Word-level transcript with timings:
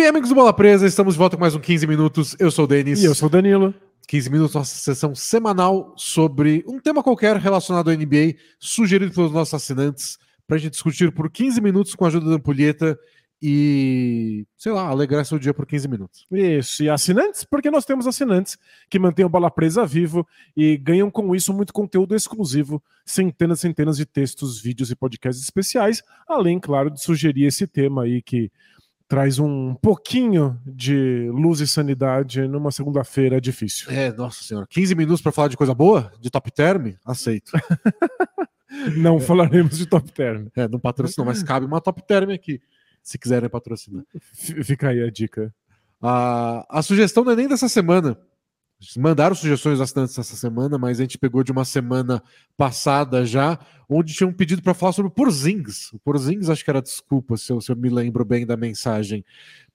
Bem, 0.00 0.08
amigos 0.08 0.30
do 0.30 0.34
Bola 0.34 0.50
Presa, 0.50 0.86
estamos 0.86 1.12
de 1.12 1.18
volta 1.18 1.36
com 1.36 1.42
mais 1.42 1.54
um 1.54 1.60
15 1.60 1.86
minutos. 1.86 2.34
Eu 2.38 2.50
sou 2.50 2.64
o 2.64 2.66
Denis. 2.66 3.02
E 3.02 3.04
eu 3.04 3.14
sou 3.14 3.28
o 3.28 3.30
Danilo. 3.30 3.74
15 4.08 4.30
minutos, 4.30 4.54
nossa 4.54 4.74
sessão 4.74 5.14
semanal 5.14 5.92
sobre 5.94 6.64
um 6.66 6.80
tema 6.80 7.02
qualquer 7.02 7.36
relacionado 7.36 7.90
à 7.90 7.94
NBA, 7.94 8.36
sugerido 8.58 9.12
pelos 9.12 9.30
nossos 9.30 9.52
assinantes, 9.52 10.16
para 10.46 10.56
a 10.56 10.58
gente 10.58 10.72
discutir 10.72 11.12
por 11.12 11.30
15 11.30 11.60
minutos 11.60 11.94
com 11.94 12.06
a 12.06 12.08
ajuda 12.08 12.30
da 12.30 12.36
Ampulheta 12.36 12.98
e, 13.42 14.46
sei 14.56 14.72
lá, 14.72 14.88
alegrar 14.88 15.22
seu 15.26 15.38
dia 15.38 15.52
por 15.52 15.66
15 15.66 15.86
minutos. 15.86 16.26
Isso, 16.32 16.82
e 16.82 16.88
assinantes, 16.88 17.44
porque 17.44 17.70
nós 17.70 17.84
temos 17.84 18.06
assinantes 18.06 18.56
que 18.88 18.98
mantêm 18.98 19.26
o 19.26 19.28
Bola 19.28 19.50
Presa 19.50 19.84
vivo 19.84 20.26
e 20.56 20.78
ganham 20.78 21.10
com 21.10 21.34
isso 21.34 21.52
muito 21.52 21.74
conteúdo 21.74 22.16
exclusivo, 22.16 22.82
centenas 23.04 23.58
e 23.58 23.62
centenas 23.62 23.98
de 23.98 24.06
textos, 24.06 24.62
vídeos 24.62 24.90
e 24.90 24.96
podcasts 24.96 25.44
especiais, 25.44 26.02
além, 26.26 26.58
claro, 26.58 26.90
de 26.90 27.02
sugerir 27.02 27.44
esse 27.44 27.66
tema 27.66 28.04
aí 28.04 28.22
que 28.22 28.50
traz 29.10 29.40
um 29.40 29.74
pouquinho 29.74 30.56
de 30.64 31.28
luz 31.32 31.58
e 31.58 31.66
sanidade 31.66 32.46
numa 32.46 32.70
segunda-feira 32.70 33.40
difícil. 33.40 33.90
É, 33.90 34.12
nossa 34.12 34.44
senhora, 34.44 34.68
15 34.70 34.94
minutos 34.94 35.20
para 35.20 35.32
falar 35.32 35.48
de 35.48 35.56
coisa 35.56 35.74
boa? 35.74 36.12
De 36.20 36.30
top 36.30 36.48
term? 36.52 36.92
Aceito. 37.04 37.50
não 38.96 39.16
é. 39.16 39.20
falaremos 39.20 39.76
de 39.78 39.86
top 39.86 40.12
term. 40.12 40.46
É, 40.54 40.68
não 40.68 40.78
patrocinou, 40.78 41.26
mas 41.26 41.42
cabe 41.42 41.66
uma 41.66 41.80
top 41.80 42.06
term 42.06 42.30
aqui, 42.30 42.62
se 43.02 43.18
quiserem 43.18 43.48
patrocinar. 43.48 44.04
Fica 44.32 44.90
aí 44.90 45.02
a 45.02 45.10
dica. 45.10 45.52
A, 46.00 46.64
a 46.78 46.80
sugestão 46.80 47.24
não 47.24 47.32
é 47.32 47.36
nem 47.36 47.48
dessa 47.48 47.68
semana. 47.68 48.16
Mandaram 48.96 49.34
sugestões 49.34 49.78
assinantes 49.78 50.18
essa 50.18 50.36
semana, 50.36 50.78
mas 50.78 50.98
a 50.98 51.02
gente 51.02 51.18
pegou 51.18 51.44
de 51.44 51.52
uma 51.52 51.66
semana 51.66 52.22
passada 52.56 53.26
já, 53.26 53.58
onde 53.88 54.14
tinha 54.14 54.26
um 54.26 54.32
pedido 54.32 54.62
para 54.62 54.72
falar 54.72 54.92
sobre 54.92 55.08
o 55.08 55.14
Porzingis. 55.14 55.92
O 55.92 55.98
Porzingis, 55.98 56.48
acho 56.48 56.64
que 56.64 56.70
era 56.70 56.80
desculpa, 56.80 57.36
se 57.36 57.52
eu, 57.52 57.60
se 57.60 57.70
eu 57.70 57.76
me 57.76 57.90
lembro 57.90 58.24
bem 58.24 58.46
da 58.46 58.56
mensagem, 58.56 59.24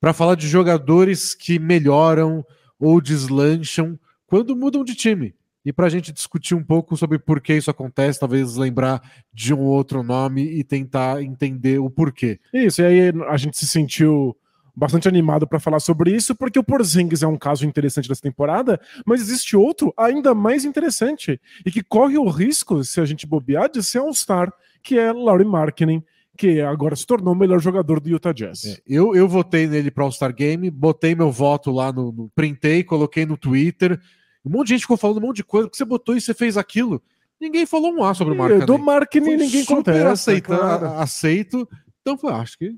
para 0.00 0.12
falar 0.12 0.34
de 0.34 0.48
jogadores 0.48 1.34
que 1.34 1.58
melhoram 1.58 2.44
ou 2.80 3.00
deslancham 3.00 3.98
quando 4.26 4.56
mudam 4.56 4.82
de 4.82 4.94
time. 4.94 5.34
E 5.64 5.72
para 5.72 5.86
a 5.86 5.90
gente 5.90 6.12
discutir 6.12 6.54
um 6.54 6.62
pouco 6.62 6.96
sobre 6.96 7.18
por 7.18 7.40
que 7.40 7.54
isso 7.54 7.70
acontece, 7.70 8.20
talvez 8.20 8.56
lembrar 8.56 9.02
de 9.32 9.52
um 9.52 9.60
outro 9.60 10.02
nome 10.02 10.42
e 10.42 10.62
tentar 10.62 11.22
entender 11.22 11.78
o 11.78 11.90
porquê. 11.90 12.38
Isso, 12.52 12.82
e 12.82 12.84
aí 12.84 13.12
a 13.28 13.36
gente 13.36 13.56
se 13.56 13.66
sentiu 13.66 14.36
bastante 14.76 15.08
animado 15.08 15.46
para 15.46 15.58
falar 15.58 15.80
sobre 15.80 16.14
isso, 16.14 16.34
porque 16.34 16.58
o 16.58 16.64
Porzingis 16.64 17.22
é 17.22 17.26
um 17.26 17.38
caso 17.38 17.64
interessante 17.64 18.08
dessa 18.08 18.20
temporada, 18.20 18.78
mas 19.06 19.22
existe 19.22 19.56
outro 19.56 19.94
ainda 19.96 20.34
mais 20.34 20.66
interessante 20.66 21.40
e 21.64 21.70
que 21.70 21.82
corre 21.82 22.18
o 22.18 22.28
risco, 22.28 22.84
se 22.84 23.00
a 23.00 23.06
gente 23.06 23.26
bobear, 23.26 23.70
de 23.70 23.82
ser 23.82 23.98
All-Star, 23.98 24.52
que 24.82 24.98
é 24.98 25.10
Laurie 25.12 25.46
Markkinen, 25.46 26.04
que 26.36 26.60
agora 26.60 26.94
se 26.94 27.06
tornou 27.06 27.32
o 27.32 27.36
melhor 27.36 27.58
jogador 27.58 27.98
do 27.98 28.10
Utah 28.10 28.32
Jazz. 28.32 28.66
É, 28.66 28.76
eu, 28.86 29.16
eu 29.16 29.26
votei 29.26 29.66
nele 29.66 29.90
para 29.90 30.04
All-Star 30.04 30.34
Game, 30.34 30.68
botei 30.70 31.14
meu 31.14 31.32
voto 31.32 31.70
lá 31.70 31.90
no, 31.90 32.12
no. 32.12 32.30
Printei, 32.34 32.84
coloquei 32.84 33.24
no 33.24 33.38
Twitter. 33.38 33.98
Um 34.44 34.50
monte 34.50 34.68
de 34.68 34.74
gente 34.74 34.82
ficou 34.82 34.98
falando 34.98 35.16
um 35.16 35.22
monte 35.22 35.36
de 35.36 35.44
coisa, 35.44 35.66
porque 35.66 35.78
você 35.78 35.84
botou 35.86 36.14
e 36.14 36.20
você 36.20 36.34
fez 36.34 36.58
aquilo. 36.58 37.02
Ninguém 37.40 37.64
falou 37.64 37.92
um 37.92 38.04
A 38.04 38.12
sobre 38.12 38.34
o 38.34 38.36
Markkinen. 38.36 38.66
Do 38.66 38.78
Markkinen 38.78 39.36
ninguém 39.36 39.62
super 39.62 39.76
contesta, 39.76 40.12
aceita, 40.12 40.56
claro. 40.56 40.86
aceito. 40.98 41.68
Então 42.02 42.18
foi, 42.18 42.32
acho 42.32 42.58
que 42.58 42.76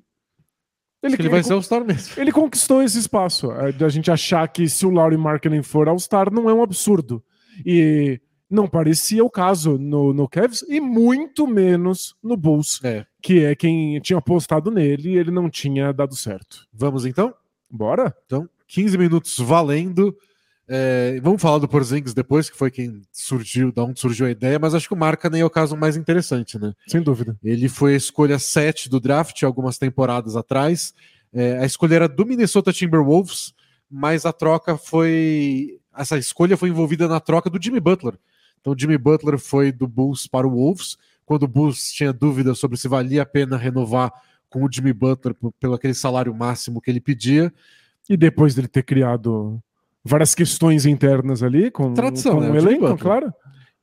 ele, 1.14 1.22
ele, 1.22 1.28
vai 1.28 1.40
ele, 1.40 1.46
ser 1.46 1.52
All-Star 1.52 1.84
mesmo. 1.84 2.14
Ele 2.16 2.32
conquistou 2.32 2.82
esse 2.82 2.98
espaço. 2.98 3.48
Da 3.78 3.88
gente 3.88 4.10
achar 4.10 4.46
que 4.48 4.68
se 4.68 4.86
o 4.86 4.90
Laurie 4.90 5.18
Markkinen 5.18 5.62
for 5.62 5.88
All-Star 5.88 6.32
não 6.32 6.48
é 6.48 6.54
um 6.54 6.62
absurdo. 6.62 7.22
E 7.64 8.20
não 8.50 8.66
parecia 8.66 9.24
o 9.24 9.30
caso 9.30 9.76
no, 9.78 10.12
no 10.12 10.28
Cavs 10.28 10.64
e 10.68 10.80
muito 10.80 11.46
menos 11.46 12.16
no 12.22 12.36
Bulls, 12.36 12.80
é. 12.82 13.04
que 13.20 13.44
é 13.44 13.54
quem 13.54 14.00
tinha 14.00 14.18
apostado 14.18 14.70
nele 14.70 15.10
e 15.10 15.18
ele 15.18 15.30
não 15.30 15.50
tinha 15.50 15.92
dado 15.92 16.16
certo. 16.16 16.66
Vamos 16.72 17.04
então? 17.04 17.34
Bora? 17.70 18.14
Então, 18.24 18.48
15 18.66 18.96
minutos 18.96 19.38
valendo. 19.38 20.16
É, 20.70 21.18
vamos 21.22 21.40
falar 21.40 21.58
do 21.58 21.66
Porzingis 21.66 22.12
depois, 22.12 22.50
que 22.50 22.56
foi 22.56 22.70
quem 22.70 23.00
surgiu, 23.10 23.72
da 23.72 23.82
onde 23.82 23.98
surgiu 23.98 24.26
a 24.26 24.30
ideia, 24.30 24.58
mas 24.58 24.74
acho 24.74 24.86
que 24.86 24.92
o 24.92 24.98
Marca 24.98 25.30
nem 25.30 25.40
é 25.40 25.44
o 25.44 25.48
caso 25.48 25.74
mais 25.74 25.96
interessante, 25.96 26.58
né? 26.58 26.74
Sem 26.86 27.00
dúvida. 27.00 27.38
Ele 27.42 27.70
foi 27.70 27.94
a 27.94 27.96
escolha 27.96 28.38
7 28.38 28.90
do 28.90 29.00
draft 29.00 29.42
algumas 29.42 29.78
temporadas 29.78 30.36
atrás. 30.36 30.92
É, 31.32 31.58
a 31.58 31.64
escolha 31.64 31.94
era 31.94 32.08
do 32.08 32.26
Minnesota 32.26 32.70
Timberwolves, 32.70 33.54
mas 33.90 34.26
a 34.26 34.32
troca 34.32 34.76
foi. 34.76 35.80
Essa 35.96 36.18
escolha 36.18 36.56
foi 36.56 36.68
envolvida 36.68 37.08
na 37.08 37.18
troca 37.18 37.48
do 37.48 37.60
Jimmy 37.60 37.80
Butler. 37.80 38.18
Então, 38.60 38.74
o 38.74 38.78
Jimmy 38.78 38.98
Butler 38.98 39.38
foi 39.38 39.72
do 39.72 39.88
Bulls 39.88 40.26
para 40.26 40.46
o 40.46 40.50
Wolves, 40.50 40.98
quando 41.24 41.44
o 41.44 41.48
Bulls 41.48 41.90
tinha 41.92 42.12
dúvida 42.12 42.54
sobre 42.54 42.76
se 42.76 42.88
valia 42.88 43.22
a 43.22 43.26
pena 43.26 43.56
renovar 43.56 44.12
com 44.50 44.64
o 44.64 44.68
Jimmy 44.70 44.92
Butler 44.92 45.34
pelo 45.58 45.74
aquele 45.74 45.94
salário 45.94 46.34
máximo 46.34 46.80
que 46.80 46.90
ele 46.90 47.00
pedia. 47.00 47.52
E 48.08 48.16
depois 48.16 48.54
dele 48.54 48.68
ter 48.68 48.82
criado 48.82 49.62
várias 50.04 50.34
questões 50.34 50.86
internas 50.86 51.42
ali 51.42 51.70
com, 51.70 51.92
Tradição, 51.94 52.36
com 52.36 52.40
né? 52.40 52.50
o 52.50 52.56
elenco, 52.56 52.96
claro. 52.98 53.32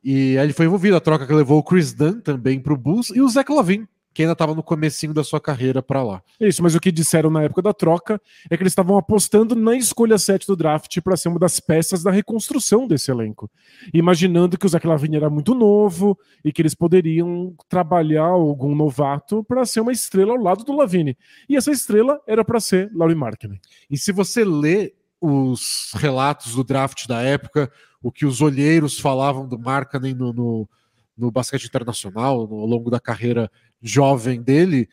E 0.04 0.38
aí 0.38 0.46
ele 0.46 0.54
foi 0.54 0.68
envolvido, 0.68 0.96
a 0.96 1.02
troca 1.02 1.26
que 1.26 1.34
levou 1.34 1.58
o 1.58 1.64
Chris 1.64 1.94
Dunn 1.94 2.20
também 2.20 2.60
para 2.60 2.74
o 2.74 2.78
Bulls 2.78 3.10
e 3.10 3.22
o 3.22 3.28
Zach 3.28 3.52
Lavin, 3.52 3.88
que 4.16 4.22
ainda 4.22 4.32
estava 4.32 4.56
no 4.56 4.64
comecinho 4.64 5.14
da 5.14 5.26
sua 5.26 5.42
carreira 5.42 5.84
para 5.84 6.02
lá. 6.02 6.22
Isso, 6.40 6.64
mas 6.64 6.74
o 6.74 6.80
que 6.80 6.90
disseram 6.90 7.30
na 7.30 7.44
época 7.44 7.62
da 7.62 7.74
troca 7.74 8.22
é 8.50 8.56
que 8.56 8.64
eles 8.64 8.72
estavam 8.72 8.98
apostando 8.98 9.56
na 9.56 9.76
escolha 9.76 10.18
7 10.18 10.48
do 10.48 10.56
draft 10.56 11.02
para 11.02 11.18
ser 11.18 11.28
uma 11.28 11.38
das 11.38 11.60
peças 11.60 12.02
da 12.02 12.12
reconstrução 12.12 12.88
desse 12.88 13.12
elenco. 13.12 13.52
Imaginando 13.94 14.58
que 14.58 14.66
o 14.66 14.70
Zach 14.70 14.88
Lavin 14.88 15.16
era 15.16 15.30
muito 15.30 15.54
novo 15.54 16.18
e 16.46 16.52
que 16.54 16.62
eles 16.62 16.74
poderiam 16.74 17.54
trabalhar 17.68 18.28
algum 18.28 18.74
novato 18.74 19.44
para 19.44 19.66
ser 19.66 19.82
uma 19.82 19.92
estrela 19.92 20.32
ao 20.32 20.42
lado 20.42 20.64
do 20.64 20.74
Lavine. 20.78 21.18
E 21.50 21.58
essa 21.58 21.72
estrela 21.72 22.22
era 22.26 22.46
para 22.46 22.62
ser 22.62 22.90
Laurie 22.94 23.18
Markkinen. 23.18 23.60
E 23.90 23.98
se 23.98 24.14
você 24.14 24.46
lê 24.46 24.94
os 25.26 25.92
relatos 25.96 26.56
do 26.56 26.64
draft 26.64 27.08
da 27.08 27.22
época, 27.22 27.72
o 28.02 28.12
que 28.12 28.26
os 28.26 28.42
olheiros 28.42 29.00
falavam 29.00 29.48
do 29.48 29.58
Markkanen 29.58 30.14
no, 30.14 30.32
no, 30.32 30.70
no 31.18 31.32
basquete 31.32 31.66
internacional, 31.66 32.48
no, 32.48 32.60
ao 32.60 32.66
longo 32.66 32.90
da 32.90 33.00
carreira 33.00 33.52
jovem 33.82 34.42
dele, 34.42 34.90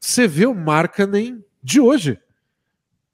você 0.00 0.26
vê 0.26 0.46
o 0.46 0.54
Markkanen 0.54 1.44
de 1.62 1.80
hoje. 1.80 2.18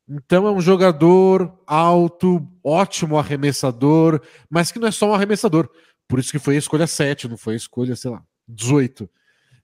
Então 0.08 0.46
é 0.46 0.50
um 0.50 0.60
jogador 0.60 1.58
alto, 1.66 2.46
ótimo 2.64 3.18
arremessador, 3.18 4.22
mas 4.48 4.72
que 4.72 4.78
não 4.78 4.88
é 4.88 4.90
só 4.90 5.10
um 5.10 5.14
arremessador. 5.14 5.68
Por 6.06 6.18
isso 6.18 6.30
que 6.30 6.38
foi 6.38 6.54
a 6.54 6.58
escolha 6.58 6.86
7, 6.86 7.28
não 7.28 7.36
foi 7.36 7.54
a 7.54 7.58
escolha, 7.58 7.94
sei 7.94 8.10
lá, 8.10 8.22
18. 8.48 9.08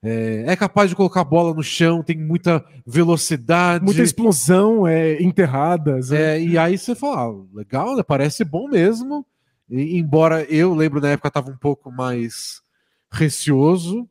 É, 0.04 0.44
é, 0.48 0.56
capaz 0.56 0.90
de 0.90 0.96
colocar 0.96 1.22
a 1.22 1.24
bola 1.24 1.54
no 1.54 1.62
chão, 1.62 2.02
tem 2.02 2.18
muita 2.18 2.62
velocidade. 2.86 3.82
Muita 3.82 4.02
explosão, 4.02 4.86
é, 4.86 5.22
enterradas. 5.22 6.12
É, 6.12 6.38
e 6.38 6.58
aí 6.58 6.76
você 6.76 6.94
fala, 6.94 7.22
ah, 7.22 7.44
legal, 7.54 7.96
né? 7.96 8.02
Parece 8.02 8.44
bom 8.44 8.68
mesmo. 8.68 9.24
E, 9.70 9.98
embora 9.98 10.44
eu 10.44 10.74
lembro 10.74 11.00
na 11.00 11.08
época 11.08 11.28
estava 11.28 11.50
um 11.50 11.56
pouco 11.56 11.90
mais 11.90 12.60
receoso. 13.10 14.06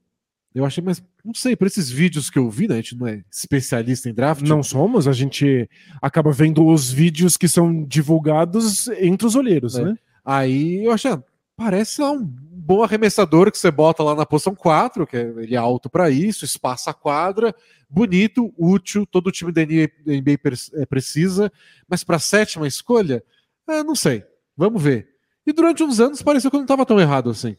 Eu 0.56 0.66
achei, 0.66 0.84
mas 0.84 1.04
não 1.24 1.34
sei, 1.34 1.56
por 1.56 1.68
esses 1.68 1.92
vídeos 1.92 2.30
que 2.30 2.40
eu 2.40 2.50
vi, 2.50 2.68
né? 2.68 2.76
A 2.76 2.78
gente 2.78 2.98
não 2.98 3.08
é 3.08 3.24
especialista 3.32 4.10
em 4.10 4.14
draft. 4.14 4.42
Não 4.42 4.64
somos, 4.64 5.08
a 5.08 5.14
gente 5.14 5.70
acaba 6.02 6.32
vendo 6.32 6.66
os 6.66 6.92
vídeos 6.92 7.38
que 7.38 7.48
são 7.48 7.84
divulgados 7.84 8.88
entre 9.00 9.28
os 9.28 9.36
olheiros, 9.36 9.78
é. 9.78 9.86
né? 9.86 9.96
Aí 10.26 10.84
eu 10.86 10.92
achei, 10.92 11.12
ah, 11.12 11.24
parece 11.56 12.02
lá 12.02 12.12
um 12.12 12.26
bom 12.64 12.82
arremessador 12.82 13.52
que 13.52 13.58
você 13.58 13.70
bota 13.70 14.02
lá 14.02 14.16
na 14.16 14.26
posição 14.26 14.56
4, 14.56 15.06
que 15.06 15.18
é, 15.18 15.22
ele 15.38 15.54
é 15.54 15.58
alto 15.58 15.90
para 15.90 16.10
isso, 16.10 16.46
espaça 16.46 16.92
a 16.92 16.94
quadra, 16.94 17.54
bonito, 17.90 18.54
útil, 18.58 19.06
todo 19.06 19.32
time 19.32 19.52
da 19.52 19.62
NBA 19.66 20.40
é, 20.74 20.86
precisa, 20.86 21.52
mas 21.88 22.04
para 22.04 22.16
a 22.16 22.20
sétima 22.20 22.66
escolha, 22.66 23.24
é, 23.68 23.84
não 23.84 23.96
sei, 23.96 24.24
vamos 24.56 24.82
ver. 24.82 25.10
E 25.46 25.52
durante 25.52 25.84
uns 25.84 26.00
anos 26.00 26.22
pareceu 26.22 26.50
que 26.50 26.56
eu 26.56 26.60
não 26.60 26.66
estava 26.66 26.86
tão 26.86 27.00
errado 27.00 27.30
assim. 27.30 27.58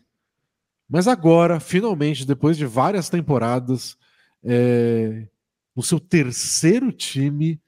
Mas 0.88 1.06
agora, 1.06 1.60
finalmente, 1.60 2.26
depois 2.26 2.56
de 2.56 2.64
várias 2.64 3.10
temporadas, 3.10 3.96
é, 4.42 5.26
no 5.76 5.82
seu 5.82 6.00
terceiro 6.00 6.90
time, 6.90 7.60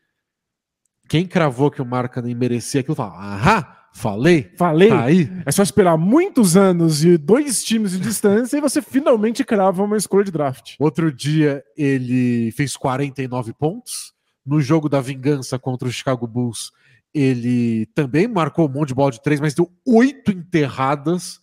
quem 1.09 1.27
cravou 1.27 1.71
que 1.71 1.83
o 1.83 1.87
Marca 1.87 2.21
nem 2.21 2.34
merecia 2.34 2.81
aquilo, 2.81 2.97
fala, 2.97 3.15
ahá, 3.15 3.77
Falei? 3.97 4.53
Falei. 4.59 4.91
Tá 4.91 5.04
aí. 5.04 5.33
É 5.47 5.51
só 5.51 5.63
esperar 5.63 5.97
muitos 5.97 6.54
anos 6.54 7.03
e 7.03 7.16
dois 7.16 7.65
times 7.65 7.92
de 7.92 7.98
distância 7.98 8.59
e 8.59 8.60
você 8.60 8.83
finalmente 8.83 9.42
crava 9.42 9.83
uma 9.83 9.97
escolha 9.97 10.22
de 10.22 10.31
draft. 10.31 10.75
Outro 10.78 11.10
dia 11.10 11.65
ele 11.75 12.53
fez 12.53 12.77
49 12.77 13.54
pontos. 13.54 14.13
No 14.45 14.60
jogo 14.60 14.91
da 14.91 15.01
vingança 15.01 15.59
contra 15.59 15.89
o 15.89 15.91
Chicago 15.91 16.27
Bulls, 16.27 16.71
ele 17.13 17.86
também 17.95 18.28
marcou 18.28 18.69
um 18.69 18.72
monte 18.72 18.89
de 18.89 18.95
bola 18.95 19.10
de 19.10 19.22
três, 19.22 19.41
mas 19.41 19.54
deu 19.54 19.72
oito 19.86 20.31
enterradas, 20.31 21.41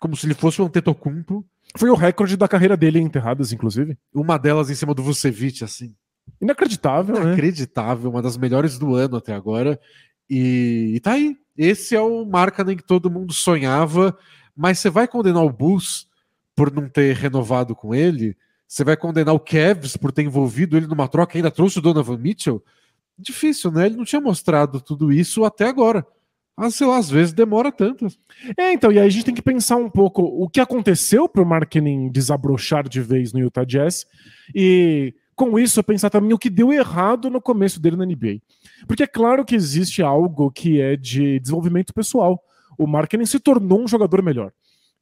como 0.00 0.16
se 0.16 0.26
ele 0.26 0.34
fosse 0.34 0.62
um 0.62 0.66
Antetokounmpo. 0.66 1.44
Foi 1.76 1.90
o 1.90 1.96
recorde 1.96 2.36
da 2.36 2.46
carreira 2.46 2.76
dele 2.76 3.00
em 3.00 3.04
enterradas, 3.04 3.52
inclusive. 3.52 3.98
Uma 4.14 4.38
delas 4.38 4.70
em 4.70 4.76
cima 4.76 4.94
do 4.94 5.02
Vucevic, 5.02 5.64
assim. 5.64 5.92
Inacreditável, 6.40 7.16
Inacreditável, 7.16 8.10
né? 8.10 8.16
uma 8.16 8.22
das 8.22 8.36
melhores 8.36 8.78
do 8.78 8.94
ano 8.94 9.16
até 9.16 9.34
agora. 9.34 9.80
E, 10.28 10.92
e 10.94 11.00
tá 11.00 11.12
aí, 11.12 11.36
esse 11.56 11.94
é 11.94 12.00
o 12.00 12.24
Markkanen 12.24 12.76
que 12.76 12.84
todo 12.84 13.10
mundo 13.10 13.32
sonhava, 13.32 14.16
mas 14.54 14.78
você 14.78 14.90
vai 14.90 15.06
condenar 15.08 15.44
o 15.44 15.52
Bulls 15.52 16.06
por 16.54 16.72
não 16.72 16.88
ter 16.88 17.14
renovado 17.14 17.74
com 17.74 17.94
ele? 17.94 18.36
Você 18.66 18.82
vai 18.82 18.96
condenar 18.96 19.34
o 19.34 19.40
Cavs 19.40 19.96
por 19.96 20.10
ter 20.10 20.22
envolvido 20.22 20.76
ele 20.76 20.86
numa 20.86 21.06
troca, 21.06 21.38
ainda 21.38 21.50
trouxe 21.50 21.78
o 21.78 21.82
Donovan 21.82 22.18
Mitchell? 22.18 22.62
difícil, 23.18 23.70
né? 23.70 23.86
Ele 23.86 23.96
não 23.96 24.04
tinha 24.04 24.20
mostrado 24.20 24.80
tudo 24.80 25.12
isso 25.12 25.44
até 25.44 25.66
agora. 25.66 26.06
Ah, 26.56 26.70
sei 26.70 26.86
lá, 26.86 26.96
às 26.96 27.10
vezes 27.10 27.34
demora 27.34 27.70
tanto. 27.70 28.06
É, 28.56 28.72
então, 28.72 28.90
e 28.90 28.98
aí 28.98 29.06
a 29.06 29.10
gente 29.10 29.26
tem 29.26 29.34
que 29.34 29.42
pensar 29.42 29.76
um 29.76 29.90
pouco 29.90 30.22
o 30.22 30.48
que 30.48 30.60
aconteceu 30.60 31.28
para 31.28 31.42
o 31.42 31.46
marketing 31.46 32.10
desabrochar 32.10 32.88
de 32.88 33.00
vez 33.00 33.32
no 33.32 33.40
Utah 33.40 33.64
Jazz 33.64 34.06
e 34.54 35.14
com 35.36 35.58
isso 35.58 35.84
pensar 35.84 36.08
também 36.08 36.32
o 36.32 36.38
que 36.38 36.48
deu 36.48 36.72
errado 36.72 37.28
no 37.28 37.40
começo 37.40 37.78
dele 37.78 37.94
na 37.94 38.06
NBA. 38.06 38.40
Porque 38.88 39.02
é 39.02 39.06
claro 39.06 39.44
que 39.44 39.54
existe 39.54 40.02
algo 40.02 40.50
que 40.50 40.80
é 40.80 40.96
de 40.96 41.38
desenvolvimento 41.38 41.92
pessoal. 41.92 42.42
O 42.78 42.86
marketing 42.86 43.26
se 43.26 43.38
tornou 43.38 43.82
um 43.82 43.86
jogador 43.86 44.22
melhor. 44.22 44.50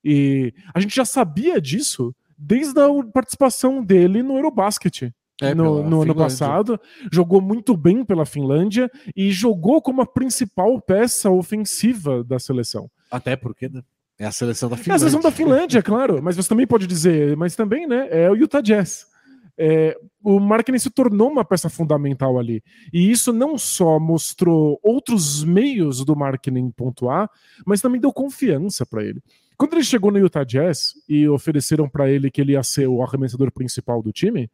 E 0.05 0.53
a 0.75 0.81
gente 0.81 0.95
já 0.95 1.05
sabia 1.05 1.61
disso 1.61 2.15
desde 2.37 2.79
a 2.81 2.89
participação 3.13 3.83
dele 3.83 4.23
no 4.23 4.37
Eurobasket. 4.37 5.13
É, 5.43 5.53
no, 5.53 5.83
no 5.83 6.03
ano 6.03 6.15
passado, 6.15 6.81
jogou 7.11 7.41
muito 7.41 7.77
bem 7.77 8.05
pela 8.05 8.25
Finlândia 8.25 8.89
e 9.17 9.33
jogou 9.33 9.83
como 9.83 10.01
a 10.01 10.07
principal 10.07 10.81
peça 10.81 11.29
ofensiva 11.29 12.23
da 12.23 12.39
seleção. 12.39 12.89
Até 13.11 13.35
porque 13.35 13.69
né? 13.69 13.83
é 14.17 14.27
a 14.27 14.33
seleção 14.33 14.69
da 14.69 14.77
Finlândia. 14.77 14.93
É 14.93 14.95
a 14.95 14.99
seleção 14.99 15.21
da 15.21 15.31
Finlândia, 15.33 15.83
claro, 15.83 16.23
mas 16.23 16.37
você 16.37 16.49
também 16.49 16.67
pode 16.67 16.87
dizer, 16.87 17.37
mas 17.37 17.57
também 17.57 17.85
né, 17.85 18.07
é 18.11 18.31
o 18.31 18.37
Utah 18.37 18.61
Jazz. 18.61 19.07
É, 19.57 19.97
o 20.23 20.41
marketing 20.41 20.79
se 20.79 20.91
tornou 20.91 21.31
uma 21.31 21.45
peça 21.45 21.69
fundamental 21.69 22.39
ali. 22.39 22.63
E 22.93 23.11
isso 23.11 23.33
não 23.33 23.57
só 23.57 24.01
mostrou 24.01 24.81
outros 24.83 25.45
meios 25.45 26.05
do 26.05 26.17
marketing 26.17 26.71
pontuar, 26.71 27.31
mas 27.65 27.81
também 27.81 28.01
deu 28.01 28.13
confiança 28.13 28.85
para 28.85 29.05
ele. 29.05 29.23
Quando 29.57 29.75
ele 29.75 29.85
chegou 29.85 30.11
no 30.11 30.19
Utah 30.19 30.45
Jazz 30.45 30.95
e 31.09 31.29
ofereceram 31.29 31.89
para 31.89 32.11
ele 32.11 32.31
que 32.31 32.41
ele 32.41 32.53
ia 32.53 32.63
ser 32.63 32.89
o 32.89 33.03
arremessador 33.03 33.53
principal 33.53 34.03
do 34.03 34.13
time, 34.13 34.51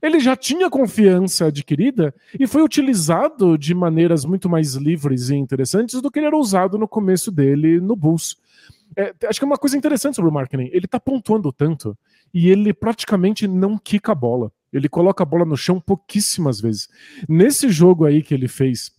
ele 0.00 0.20
já 0.20 0.36
tinha 0.36 0.70
confiança 0.70 1.46
adquirida 1.46 2.14
e 2.38 2.46
foi 2.46 2.62
utilizado 2.62 3.58
de 3.58 3.74
maneiras 3.74 4.24
muito 4.24 4.48
mais 4.48 4.74
livres 4.74 5.28
e 5.28 5.34
interessantes 5.34 6.00
do 6.00 6.10
que 6.10 6.18
ele 6.18 6.26
era 6.26 6.36
usado 6.36 6.78
no 6.78 6.88
começo 6.88 7.30
dele 7.30 7.80
no 7.80 7.96
Bulls. 7.96 8.36
É, 8.96 9.12
acho 9.28 9.38
que 9.38 9.44
é 9.44 9.46
uma 9.46 9.58
coisa 9.58 9.76
interessante 9.76 10.16
sobre 10.16 10.30
o 10.30 10.34
marketing. 10.34 10.70
Ele 10.72 10.86
tá 10.86 10.98
pontuando 10.98 11.52
tanto 11.52 11.96
e 12.32 12.48
ele 12.50 12.72
praticamente 12.72 13.46
não 13.46 13.78
quica 13.78 14.12
a 14.12 14.14
bola. 14.14 14.52
Ele 14.72 14.88
coloca 14.88 15.22
a 15.22 15.26
bola 15.26 15.44
no 15.44 15.56
chão 15.56 15.80
pouquíssimas 15.80 16.60
vezes. 16.60 16.88
Nesse 17.28 17.70
jogo 17.70 18.04
aí 18.04 18.22
que 18.22 18.34
ele 18.34 18.48
fez 18.48 18.92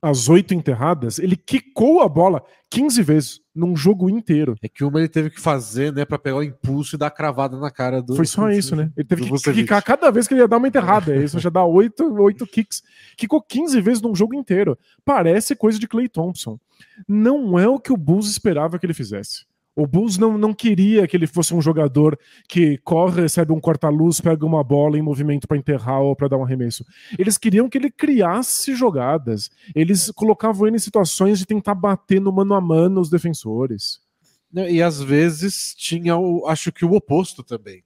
as 0.00 0.28
oito 0.28 0.52
enterradas, 0.52 1.20
ele 1.20 1.36
quicou 1.36 2.00
a 2.00 2.08
bola 2.08 2.42
15 2.68 3.02
vezes 3.02 3.40
num 3.54 3.76
jogo 3.76 4.10
inteiro. 4.10 4.56
É 4.60 4.68
que 4.68 4.82
uma 4.82 4.98
ele 4.98 5.08
teve 5.08 5.30
que 5.30 5.40
fazer, 5.40 5.92
né, 5.92 6.04
para 6.04 6.18
pegar 6.18 6.38
o 6.38 6.42
impulso 6.42 6.96
e 6.96 6.98
dar 6.98 7.10
cravada 7.10 7.56
na 7.56 7.70
cara 7.70 8.02
do. 8.02 8.16
Foi 8.16 8.26
só 8.26 8.50
isso, 8.50 8.74
né? 8.74 8.90
Ele 8.96 9.06
teve 9.06 9.30
que 9.30 9.52
quicar 9.52 9.80
cada 9.82 10.10
vez 10.10 10.26
que 10.26 10.34
ele 10.34 10.40
ia 10.40 10.48
dar 10.48 10.56
uma 10.56 10.66
enterrada. 10.66 11.14
Isso 11.14 11.38
já 11.38 11.50
dá 11.50 11.64
oito, 11.64 12.02
oito 12.20 12.44
kicks. 12.46 12.82
Quicou 13.16 13.40
15 13.40 13.80
vezes 13.80 14.02
num 14.02 14.14
jogo 14.14 14.34
inteiro. 14.34 14.76
Parece 15.04 15.54
coisa 15.54 15.78
de 15.78 15.86
Clay 15.86 16.08
Thompson. 16.08 16.58
Não 17.06 17.56
é 17.56 17.68
o 17.68 17.78
que 17.78 17.92
o 17.92 17.96
Bulls 17.96 18.28
esperava 18.28 18.78
que 18.80 18.86
ele 18.86 18.94
fizesse. 18.94 19.44
O 19.74 19.86
Bulls 19.86 20.18
não, 20.18 20.36
não 20.36 20.52
queria 20.52 21.08
que 21.08 21.16
ele 21.16 21.26
fosse 21.26 21.54
um 21.54 21.62
jogador 21.62 22.18
que 22.46 22.76
corre, 22.78 23.22
recebe 23.22 23.52
um 23.52 23.60
corta-luz, 23.60 24.20
pega 24.20 24.44
uma 24.44 24.62
bola 24.62 24.98
em 24.98 25.02
movimento 25.02 25.48
para 25.48 25.56
enterrar 25.56 26.02
ou 26.02 26.14
para 26.14 26.28
dar 26.28 26.36
um 26.36 26.44
arremesso. 26.44 26.84
Eles 27.18 27.38
queriam 27.38 27.70
que 27.70 27.78
ele 27.78 27.90
criasse 27.90 28.74
jogadas. 28.74 29.50
Eles 29.74 30.10
colocavam 30.10 30.66
ele 30.66 30.76
em 30.76 30.80
situações 30.80 31.38
de 31.38 31.46
tentar 31.46 31.74
bater 31.74 32.20
no 32.20 32.30
mano 32.30 32.52
a 32.54 32.60
mano 32.60 33.00
os 33.00 33.08
defensores. 33.08 34.00
E 34.54 34.82
às 34.82 35.00
vezes 35.00 35.74
tinha, 35.74 36.18
o, 36.18 36.46
acho 36.46 36.70
que 36.70 36.84
o 36.84 36.92
oposto 36.92 37.42
também. 37.42 37.82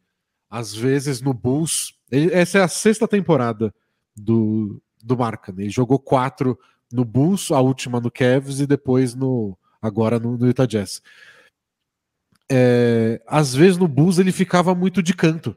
Às 0.51 0.75
vezes 0.75 1.21
no 1.21 1.33
Bulls, 1.33 1.95
ele, 2.11 2.33
essa 2.35 2.59
é 2.59 2.63
a 2.63 2.69
sexta 2.69 3.07
temporada 3.07 3.73
do, 4.17 4.83
do 5.05 5.17
Marca. 5.17 5.55
Ele 5.57 5.71
jogou 5.71 6.01
quatro 6.01 6.59
no 6.93 7.05
Bulls, 7.05 7.53
a 7.53 7.61
última 7.61 8.01
no 8.01 8.11
Cavs 8.11 8.59
e 8.59 8.67
depois 8.67 9.15
no 9.15 9.57
agora 9.81 10.19
no, 10.19 10.37
no 10.37 10.47
Utah 10.49 10.67
Jazz 10.67 11.01
é, 12.51 13.21
às 13.27 13.55
vezes 13.55 13.77
no 13.77 13.89
Bulls 13.89 14.19
ele 14.19 14.33
ficava 14.33 14.75
muito 14.75 15.03
de 15.03 15.15
canto. 15.15 15.57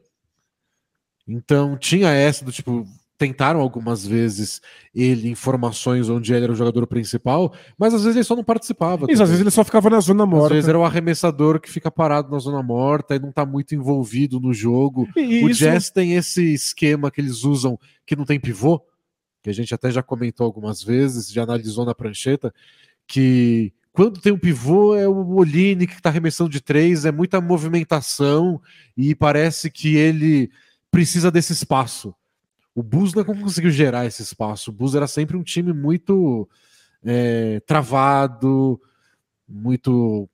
Então 1.27 1.77
tinha 1.77 2.09
essa 2.09 2.43
do 2.43 2.51
tipo, 2.51 2.85
tentaram 3.19 3.59
algumas 3.59 4.07
vezes 4.07 4.61
ele 4.95 5.29
informações 5.29 6.09
onde 6.09 6.33
ele 6.33 6.45
era 6.45 6.53
o 6.53 6.55
jogador 6.55 6.87
principal, 6.87 7.53
mas 7.77 7.93
às 7.93 8.01
vezes 8.01 8.15
ele 8.15 8.23
só 8.23 8.35
não 8.35 8.45
participava. 8.45 9.05
Isso, 9.11 9.21
às 9.21 9.29
vezes 9.29 9.41
ele 9.41 9.51
só 9.51 9.63
ficava 9.63 9.89
na 9.89 9.99
zona 9.99 10.25
morta. 10.25 10.47
Às 10.47 10.51
vezes 10.53 10.69
era 10.69 10.79
o 10.79 10.85
arremessador 10.85 11.59
que 11.59 11.69
fica 11.69 11.91
parado 11.91 12.31
na 12.31 12.39
zona 12.39 12.63
morta 12.63 13.15
e 13.15 13.19
não 13.19 13.31
tá 13.31 13.45
muito 13.45 13.75
envolvido 13.75 14.39
no 14.39 14.53
jogo. 14.53 15.07
E 15.17 15.43
o 15.43 15.49
isso... 15.49 15.59
Jazz 15.59 15.91
tem 15.91 16.15
esse 16.15 16.53
esquema 16.53 17.11
que 17.11 17.19
eles 17.19 17.43
usam 17.43 17.77
que 18.05 18.15
não 18.15 18.23
tem 18.23 18.39
pivô, 18.39 18.81
que 19.43 19.49
a 19.49 19.53
gente 19.53 19.75
até 19.75 19.91
já 19.91 20.01
comentou 20.01 20.45
algumas 20.45 20.81
vezes, 20.81 21.29
já 21.29 21.43
analisou 21.43 21.85
na 21.85 21.93
prancheta, 21.93 22.53
que 23.05 23.73
quando 23.99 24.21
tem 24.21 24.31
um 24.31 24.39
pivô, 24.39 24.95
é 24.95 25.05
o 25.09 25.25
Moline 25.25 25.85
que 25.85 25.91
está 25.91 26.07
arremessando 26.07 26.49
de 26.49 26.61
três, 26.61 27.03
é 27.03 27.11
muita 27.11 27.41
movimentação 27.41 28.61
e 28.95 29.13
parece 29.13 29.69
que 29.69 29.97
ele 29.97 30.49
precisa 30.89 31.29
desse 31.29 31.51
espaço. 31.51 32.15
O 32.73 32.81
Bulls 32.81 33.13
não 33.13 33.25
conseguiu 33.25 33.69
gerar 33.69 34.05
esse 34.05 34.21
espaço. 34.21 34.69
O 34.69 34.73
Bulls 34.73 34.95
era 34.95 35.05
sempre 35.05 35.35
um 35.35 35.43
time 35.43 35.73
muito 35.73 36.47
é, 37.03 37.59
travado, 37.67 38.79
muito 39.45 40.29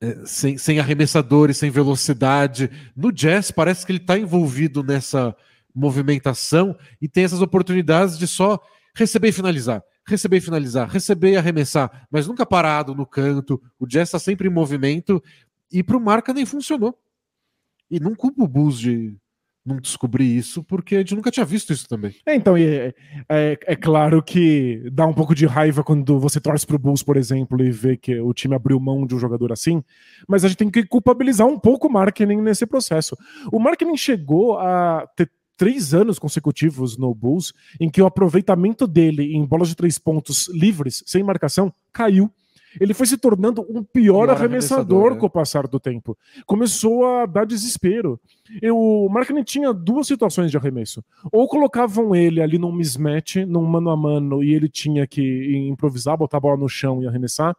é, 0.00 0.22
sem, 0.26 0.58
sem 0.58 0.80
arremessadores, 0.80 1.56
sem 1.56 1.70
velocidade. 1.70 2.68
No 2.96 3.12
Jazz 3.12 3.52
parece 3.52 3.86
que 3.86 3.92
ele 3.92 4.00
está 4.00 4.18
envolvido 4.18 4.82
nessa 4.82 5.36
movimentação 5.72 6.76
e 7.00 7.08
tem 7.08 7.22
essas 7.22 7.40
oportunidades 7.40 8.18
de 8.18 8.26
só 8.26 8.60
receber 8.92 9.28
e 9.28 9.32
finalizar 9.32 9.84
receber 10.06 10.38
e 10.38 10.40
finalizar, 10.40 10.88
receber 10.88 11.32
e 11.32 11.36
arremessar, 11.36 12.06
mas 12.10 12.26
nunca 12.26 12.44
parado 12.44 12.94
no 12.94 13.06
canto. 13.06 13.60
O 13.78 13.86
Jazz 13.86 14.08
está 14.08 14.18
sempre 14.18 14.48
em 14.48 14.52
movimento 14.52 15.22
e 15.72 15.82
para 15.82 15.96
o 15.96 16.00
Marca 16.00 16.32
nem 16.32 16.46
funcionou. 16.46 16.98
E 17.90 18.00
não 18.00 18.14
culpa 18.14 18.42
o 18.42 18.48
Bulls 18.48 18.78
de 18.78 19.16
não 19.64 19.80
descobrir 19.80 20.36
isso, 20.36 20.62
porque 20.62 20.96
a 20.96 20.98
gente 20.98 21.14
nunca 21.14 21.30
tinha 21.30 21.46
visto 21.46 21.72
isso 21.72 21.88
também. 21.88 22.14
É, 22.26 22.34
então, 22.34 22.54
é, 22.56 22.92
é, 23.28 23.58
é, 23.66 23.76
claro 23.76 24.22
que 24.22 24.82
dá 24.92 25.06
um 25.06 25.14
pouco 25.14 25.34
de 25.34 25.46
raiva 25.46 25.82
quando 25.82 26.20
você 26.20 26.38
torce 26.38 26.66
pro 26.66 26.78
Bulls, 26.78 27.02
por 27.02 27.16
exemplo, 27.16 27.62
e 27.64 27.70
vê 27.70 27.96
que 27.96 28.20
o 28.20 28.34
time 28.34 28.54
abriu 28.54 28.78
mão 28.78 29.06
de 29.06 29.14
um 29.14 29.18
jogador 29.18 29.52
assim, 29.52 29.82
mas 30.28 30.44
a 30.44 30.48
gente 30.48 30.58
tem 30.58 30.70
que 30.70 30.84
culpabilizar 30.84 31.46
um 31.46 31.58
pouco 31.58 31.88
o 31.88 31.90
marketing 31.90 32.42
nesse 32.42 32.66
processo. 32.66 33.16
O 33.50 33.58
marketing 33.58 33.96
chegou 33.96 34.58
a 34.58 35.06
ter 35.16 35.30
três 35.56 35.94
anos 35.94 36.18
consecutivos 36.18 36.96
no 36.96 37.14
Bulls 37.14 37.52
em 37.80 37.88
que 37.88 38.02
o 38.02 38.06
aproveitamento 38.06 38.86
dele 38.86 39.34
em 39.34 39.44
bolas 39.44 39.68
de 39.68 39.74
três 39.74 39.98
pontos 39.98 40.48
livres, 40.48 41.02
sem 41.06 41.22
marcação, 41.22 41.72
caiu. 41.92 42.30
Ele 42.80 42.92
foi 42.92 43.06
se 43.06 43.16
tornando 43.16 43.62
um 43.62 43.84
pior, 43.84 44.26
pior 44.26 44.30
arremessador, 44.30 44.38
arremessador 44.38 45.10
né? 45.12 45.20
com 45.20 45.26
o 45.26 45.30
passar 45.30 45.68
do 45.68 45.78
tempo. 45.78 46.18
Começou 46.44 47.06
a 47.06 47.26
dar 47.26 47.46
desespero. 47.46 48.20
Eu, 48.60 48.76
o 48.76 49.08
Markkinen 49.08 49.44
tinha 49.44 49.72
duas 49.72 50.08
situações 50.08 50.50
de 50.50 50.56
arremesso. 50.56 51.02
Ou 51.30 51.46
colocavam 51.46 52.16
ele 52.16 52.42
ali 52.42 52.58
num 52.58 52.72
mismatch, 52.72 53.36
num 53.46 53.64
mano 53.64 53.90
a 53.90 53.96
mano, 53.96 54.42
e 54.42 54.52
ele 54.52 54.68
tinha 54.68 55.06
que 55.06 55.68
improvisar, 55.68 56.16
botar 56.16 56.38
a 56.38 56.40
bola 56.40 56.56
no 56.56 56.68
chão 56.68 57.00
e 57.00 57.06
arremessar 57.06 57.54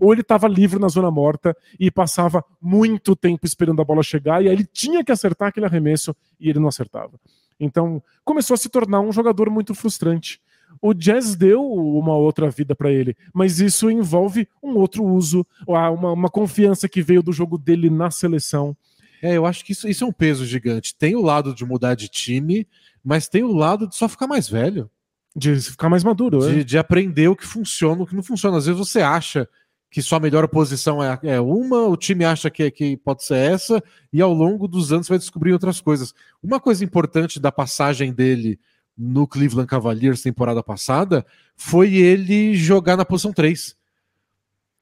ou 0.00 0.12
ele 0.12 0.20
estava 0.20 0.46
livre 0.48 0.78
na 0.78 0.88
zona 0.88 1.10
morta 1.10 1.56
e 1.78 1.90
passava 1.90 2.44
muito 2.60 3.16
tempo 3.16 3.46
esperando 3.46 3.80
a 3.80 3.84
bola 3.84 4.02
chegar, 4.02 4.42
e 4.42 4.48
aí 4.48 4.54
ele 4.54 4.64
tinha 4.64 5.04
que 5.04 5.12
acertar 5.12 5.48
aquele 5.48 5.66
arremesso 5.66 6.14
e 6.38 6.48
ele 6.48 6.58
não 6.58 6.68
acertava. 6.68 7.18
Então 7.58 8.02
começou 8.24 8.54
a 8.54 8.58
se 8.58 8.68
tornar 8.68 9.00
um 9.00 9.12
jogador 9.12 9.50
muito 9.50 9.74
frustrante. 9.74 10.40
O 10.80 10.94
Jazz 10.94 11.34
deu 11.34 11.64
uma 11.64 12.14
outra 12.14 12.50
vida 12.50 12.74
para 12.74 12.90
ele, 12.92 13.16
mas 13.32 13.58
isso 13.58 13.90
envolve 13.90 14.46
um 14.62 14.76
outro 14.76 15.04
uso, 15.04 15.46
uma, 15.66 16.12
uma 16.12 16.28
confiança 16.28 16.88
que 16.88 17.02
veio 17.02 17.22
do 17.22 17.32
jogo 17.32 17.58
dele 17.58 17.90
na 17.90 18.10
seleção. 18.10 18.76
É, 19.20 19.36
eu 19.36 19.46
acho 19.46 19.64
que 19.64 19.72
isso, 19.72 19.88
isso 19.88 20.04
é 20.04 20.06
um 20.06 20.12
peso 20.12 20.44
gigante. 20.44 20.94
Tem 20.94 21.16
o 21.16 21.22
lado 21.22 21.54
de 21.54 21.64
mudar 21.64 21.94
de 21.94 22.08
time, 22.08 22.66
mas 23.02 23.28
tem 23.28 23.42
o 23.42 23.52
lado 23.52 23.88
de 23.88 23.96
só 23.96 24.08
ficar 24.08 24.26
mais 24.26 24.48
velho. 24.48 24.88
De 25.34 25.60
ficar 25.60 25.88
mais 25.88 26.04
maduro. 26.04 26.40
De, 26.40 26.60
é. 26.60 26.64
de 26.64 26.78
aprender 26.78 27.28
o 27.28 27.36
que 27.36 27.46
funciona, 27.46 28.02
o 28.02 28.06
que 28.06 28.14
não 28.14 28.22
funciona. 28.22 28.58
Às 28.58 28.66
vezes 28.66 28.78
você 28.78 29.00
acha 29.00 29.48
que 29.90 30.02
sua 30.02 30.20
melhor 30.20 30.46
posição 30.48 31.02
é, 31.02 31.18
é 31.22 31.40
uma, 31.40 31.86
o 31.86 31.96
time 31.96 32.24
acha 32.24 32.50
que, 32.50 32.70
que 32.70 32.96
pode 32.96 33.24
ser 33.24 33.36
essa, 33.36 33.82
e 34.12 34.20
ao 34.20 34.32
longo 34.32 34.68
dos 34.68 34.92
anos 34.92 35.08
vai 35.08 35.18
descobrir 35.18 35.52
outras 35.52 35.80
coisas. 35.80 36.14
Uma 36.42 36.60
coisa 36.60 36.84
importante 36.84 37.40
da 37.40 37.50
passagem 37.50 38.12
dele 38.12 38.58
no 38.96 39.26
Cleveland 39.26 39.68
Cavaliers 39.68 40.22
temporada 40.22 40.62
passada 40.62 41.24
foi 41.56 41.94
ele 41.94 42.54
jogar 42.54 42.96
na 42.96 43.04
posição 43.04 43.32
3. 43.32 43.76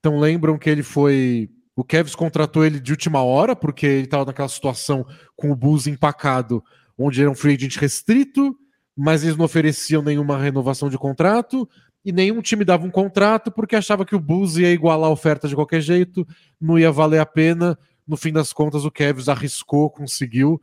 Então 0.00 0.18
lembram 0.18 0.58
que 0.58 0.70
ele 0.70 0.82
foi. 0.82 1.50
O 1.74 1.84
Kevs 1.84 2.14
contratou 2.14 2.64
ele 2.64 2.80
de 2.80 2.90
última 2.90 3.22
hora, 3.22 3.54
porque 3.54 3.86
ele 3.86 4.04
estava 4.04 4.24
naquela 4.24 4.48
situação 4.48 5.06
com 5.36 5.50
o 5.50 5.56
Bulls 5.56 5.86
empacado, 5.86 6.64
onde 6.96 7.20
era 7.20 7.30
um 7.30 7.34
free 7.34 7.54
agent 7.54 7.76
restrito, 7.76 8.56
mas 8.96 9.22
eles 9.22 9.36
não 9.36 9.44
ofereciam 9.44 10.02
nenhuma 10.02 10.38
renovação 10.38 10.88
de 10.88 10.96
contrato 10.96 11.68
e 12.06 12.12
nenhum 12.12 12.40
time 12.40 12.64
dava 12.64 12.86
um 12.86 12.90
contrato 12.90 13.50
porque 13.50 13.76
achava 13.76 14.06
que 14.06 14.16
o 14.16 14.20
Bulls 14.20 14.56
ia 14.56 14.72
igualar 14.72 15.10
a 15.10 15.12
oferta 15.12 15.46
de 15.46 15.54
qualquer 15.54 15.82
jeito, 15.82 16.26
não 16.58 16.78
ia 16.78 16.90
valer 16.90 17.18
a 17.18 17.26
pena. 17.26 17.78
No 18.06 18.16
fim 18.16 18.32
das 18.32 18.52
contas, 18.52 18.86
o 18.86 18.90
Cavs 18.90 19.28
arriscou, 19.28 19.90
conseguiu, 19.90 20.62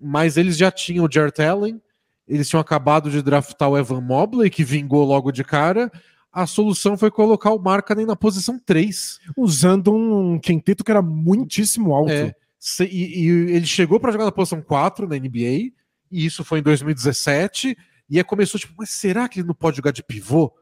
mas 0.00 0.36
eles 0.36 0.56
já 0.56 0.70
tinham 0.70 1.04
o 1.04 1.12
Jarrett 1.12 1.42
Allen 1.42 1.80
eles 2.28 2.48
tinham 2.48 2.60
acabado 2.60 3.10
de 3.10 3.22
draftar 3.22 3.70
o 3.70 3.78
Evan 3.78 4.02
Mobley, 4.02 4.50
que 4.50 4.62
vingou 4.62 5.02
logo 5.04 5.32
de 5.32 5.42
cara. 5.42 5.90
A 6.30 6.46
solução 6.46 6.96
foi 6.96 7.10
colocar 7.10 7.52
o 7.52 7.58
Markkanen 7.58 8.04
na 8.04 8.14
posição 8.14 8.58
3. 8.58 9.18
Usando 9.34 9.94
um 9.94 10.38
quinteto 10.38 10.84
que 10.84 10.90
era 10.90 11.00
muitíssimo 11.00 11.94
alto. 11.94 12.12
É, 12.12 12.34
e, 12.82 13.24
e 13.24 13.28
ele 13.28 13.66
chegou 13.66 13.98
para 13.98 14.12
jogar 14.12 14.26
na 14.26 14.32
posição 14.32 14.60
4 14.60 15.08
na 15.08 15.16
NBA, 15.16 15.72
e 16.10 16.26
isso 16.26 16.44
foi 16.44 16.58
em 16.58 16.62
2017. 16.62 17.76
E 18.10 18.18
aí 18.18 18.24
começou 18.24 18.60
tipo, 18.60 18.74
mas 18.76 18.90
será 18.90 19.26
que 19.26 19.40
ele 19.40 19.48
não 19.48 19.54
pode 19.54 19.78
jogar 19.78 19.90
de 19.90 20.02
pivô? 20.02 20.52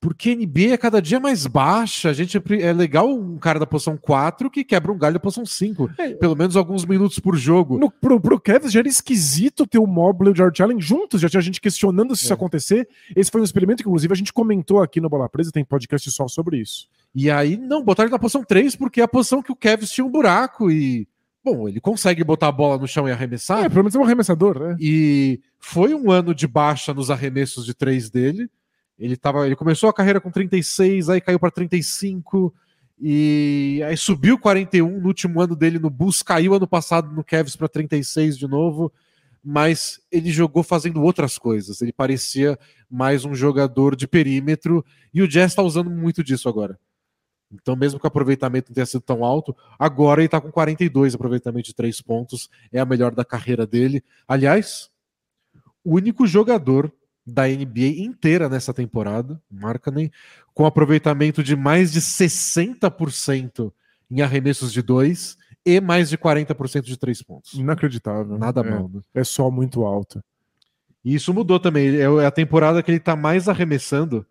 Porque 0.00 0.30
a 0.30 0.34
NBA 0.36 0.74
é 0.74 0.76
cada 0.76 1.02
dia 1.02 1.18
mais 1.18 1.44
baixa. 1.46 2.10
A 2.10 2.12
gente 2.12 2.40
é 2.60 2.72
legal 2.72 3.10
um 3.10 3.36
cara 3.36 3.58
da 3.58 3.66
posição 3.66 3.96
4 3.96 4.48
que 4.48 4.62
quebra 4.62 4.92
um 4.92 4.98
galho 4.98 5.14
da 5.14 5.20
posição 5.20 5.44
5. 5.44 5.90
É. 5.98 6.14
Pelo 6.14 6.36
menos 6.36 6.56
alguns 6.56 6.84
minutos 6.84 7.18
por 7.18 7.36
jogo. 7.36 7.78
No, 7.78 7.90
pro, 7.90 8.20
pro 8.20 8.40
Kevin 8.40 8.68
já 8.68 8.78
era 8.78 8.88
esquisito 8.88 9.66
ter 9.66 9.78
o 9.78 9.86
Mobley 9.86 10.30
e 10.30 10.32
o 10.32 10.36
George 10.36 10.62
Allen 10.62 10.80
juntos. 10.80 11.20
Já 11.20 11.28
tinha 11.28 11.40
gente 11.40 11.60
questionando 11.60 12.14
se 12.14 12.22
é. 12.22 12.24
isso 12.26 12.34
acontecer. 12.34 12.88
Esse 13.16 13.30
foi 13.30 13.40
um 13.40 13.44
experimento 13.44 13.82
que, 13.82 13.88
inclusive, 13.88 14.12
a 14.12 14.16
gente 14.16 14.32
comentou 14.32 14.80
aqui 14.80 15.00
no 15.00 15.08
Bola 15.08 15.28
Presa. 15.28 15.50
Tem 15.50 15.64
podcast 15.64 16.08
só 16.12 16.28
sobre 16.28 16.58
isso. 16.58 16.88
E 17.12 17.28
aí, 17.28 17.56
não, 17.56 17.82
botaram 17.82 18.06
ele 18.06 18.12
na 18.12 18.20
posição 18.20 18.44
3 18.44 18.76
porque 18.76 19.00
é 19.00 19.04
a 19.04 19.08
posição 19.08 19.42
que 19.42 19.50
o 19.50 19.56
Kevin 19.56 19.86
tinha 19.86 20.04
um 20.04 20.10
buraco 20.10 20.70
e. 20.70 21.08
Bom, 21.44 21.68
ele 21.68 21.80
consegue 21.80 22.22
botar 22.22 22.48
a 22.48 22.52
bola 22.52 22.78
no 22.78 22.86
chão 22.86 23.08
e 23.08 23.12
arremessar. 23.12 23.64
É, 23.64 23.68
pelo 23.68 23.82
menos 23.82 23.94
é 23.94 23.98
um 23.98 24.04
arremessador, 24.04 24.58
né? 24.60 24.76
E 24.78 25.40
foi 25.58 25.94
um 25.94 26.10
ano 26.10 26.34
de 26.34 26.46
baixa 26.46 26.92
nos 26.92 27.10
arremessos 27.10 27.64
de 27.64 27.74
3 27.74 28.10
dele. 28.10 28.50
Ele, 28.98 29.16
tava, 29.16 29.46
ele 29.46 29.54
começou 29.54 29.88
a 29.88 29.92
carreira 29.92 30.20
com 30.20 30.30
36, 30.30 31.08
aí 31.08 31.20
caiu 31.20 31.38
para 31.38 31.50
35 31.50 32.52
e 33.00 33.80
aí 33.86 33.96
subiu 33.96 34.38
41 34.38 35.00
no 35.00 35.06
último 35.06 35.40
ano 35.40 35.54
dele 35.54 35.78
no 35.78 35.88
Bulls, 35.88 36.22
caiu 36.22 36.54
ano 36.54 36.66
passado 36.66 37.12
no 37.12 37.22
Cavs 37.22 37.54
para 37.54 37.68
36 37.68 38.36
de 38.36 38.48
novo, 38.48 38.92
mas 39.44 40.00
ele 40.10 40.30
jogou 40.32 40.64
fazendo 40.64 41.00
outras 41.02 41.38
coisas. 41.38 41.80
Ele 41.80 41.92
parecia 41.92 42.58
mais 42.90 43.24
um 43.24 43.34
jogador 43.34 43.94
de 43.94 44.08
perímetro 44.08 44.84
e 45.14 45.22
o 45.22 45.28
Jazz 45.28 45.52
está 45.52 45.62
usando 45.62 45.90
muito 45.90 46.24
disso 46.24 46.48
agora. 46.48 46.78
Então, 47.50 47.76
mesmo 47.76 47.98
que 47.98 48.06
o 48.06 48.08
aproveitamento 48.08 48.70
não 48.70 48.74
tenha 48.74 48.84
sido 48.84 49.00
tão 49.00 49.24
alto, 49.24 49.56
agora 49.78 50.20
ele 50.20 50.26
está 50.26 50.40
com 50.40 50.50
42 50.50 51.14
aproveitamento 51.14 51.66
de 51.66 51.74
três 51.74 52.00
pontos, 52.00 52.50
é 52.70 52.78
a 52.78 52.84
melhor 52.84 53.14
da 53.14 53.24
carreira 53.24 53.66
dele. 53.66 54.02
Aliás, 54.26 54.90
o 55.82 55.94
único 55.94 56.26
jogador 56.26 56.92
da 57.28 57.46
NBA 57.46 57.98
inteira 57.98 58.48
nessa 58.48 58.72
temporada, 58.72 59.40
marca 59.50 59.90
nem, 59.90 60.10
com 60.54 60.66
aproveitamento 60.66 61.42
de 61.42 61.54
mais 61.54 61.92
de 61.92 62.00
60% 62.00 63.72
em 64.10 64.22
arremessos 64.22 64.72
de 64.72 64.82
dois 64.82 65.36
e 65.64 65.80
mais 65.80 66.08
de 66.08 66.16
40% 66.16 66.82
de 66.82 66.96
três 66.96 67.22
pontos. 67.22 67.54
Inacreditável. 67.54 68.38
Nada 68.38 68.62
é, 68.62 68.70
mal. 68.70 68.90
Né? 68.92 69.00
É 69.14 69.24
só 69.24 69.50
muito 69.50 69.84
alto. 69.84 70.22
E 71.04 71.14
isso 71.14 71.32
mudou 71.32 71.60
também. 71.60 71.96
É, 71.96 72.02
é 72.02 72.26
a 72.26 72.30
temporada 72.30 72.82
que 72.82 72.90
ele 72.90 73.00
tá 73.00 73.14
mais 73.14 73.48
arremessando 73.48 74.26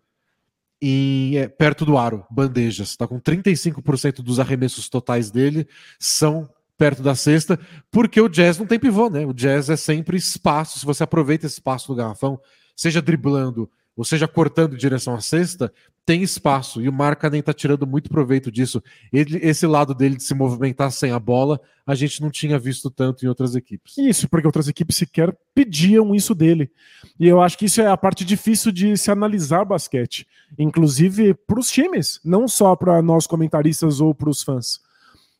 em, 0.80 1.36
é, 1.36 1.48
perto 1.48 1.84
do 1.84 1.96
aro, 1.96 2.24
bandejas. 2.30 2.96
Tá 2.96 3.06
com 3.06 3.20
35% 3.20 4.22
dos 4.22 4.40
arremessos 4.40 4.88
totais 4.88 5.30
dele 5.30 5.66
são 5.98 6.48
perto 6.76 7.02
da 7.02 7.14
cesta, 7.14 7.58
porque 7.90 8.20
o 8.20 8.28
jazz 8.28 8.56
não 8.56 8.66
tem 8.66 8.78
pivô, 8.78 9.10
né? 9.10 9.26
O 9.26 9.32
jazz 9.32 9.68
é 9.68 9.76
sempre 9.76 10.16
espaço. 10.16 10.78
Se 10.78 10.86
você 10.86 11.02
aproveita 11.02 11.44
esse 11.44 11.56
espaço 11.56 11.88
do 11.88 11.96
garrafão, 11.96 12.40
seja 12.78 13.02
driblando 13.02 13.68
ou 13.96 14.04
seja 14.04 14.28
cortando 14.28 14.74
em 14.74 14.78
direção 14.78 15.12
à 15.12 15.20
cesta, 15.20 15.72
tem 16.06 16.22
espaço. 16.22 16.80
E 16.80 16.88
o 16.88 16.92
Markkanen 16.92 17.40
está 17.40 17.52
tirando 17.52 17.84
muito 17.84 18.08
proveito 18.08 18.48
disso. 18.48 18.80
Ele, 19.12 19.40
esse 19.42 19.66
lado 19.66 19.92
dele 19.92 20.14
de 20.14 20.22
se 20.22 20.34
movimentar 20.34 20.92
sem 20.92 21.10
a 21.10 21.18
bola, 21.18 21.60
a 21.84 21.96
gente 21.96 22.22
não 22.22 22.30
tinha 22.30 22.60
visto 22.60 22.90
tanto 22.90 23.24
em 23.24 23.28
outras 23.28 23.56
equipes. 23.56 23.98
Isso, 23.98 24.28
porque 24.28 24.46
outras 24.46 24.68
equipes 24.68 24.96
sequer 24.96 25.36
pediam 25.52 26.14
isso 26.14 26.32
dele. 26.32 26.70
E 27.18 27.26
eu 27.26 27.42
acho 27.42 27.58
que 27.58 27.64
isso 27.64 27.80
é 27.80 27.88
a 27.88 27.96
parte 27.96 28.24
difícil 28.24 28.70
de 28.70 28.96
se 28.96 29.10
analisar 29.10 29.64
basquete. 29.64 30.24
Inclusive 30.56 31.34
para 31.34 31.58
os 31.58 31.68
times, 31.68 32.20
não 32.24 32.46
só 32.46 32.76
para 32.76 33.02
nós 33.02 33.26
comentaristas 33.26 34.00
ou 34.00 34.14
para 34.14 34.30
os 34.30 34.44
fãs. 34.44 34.80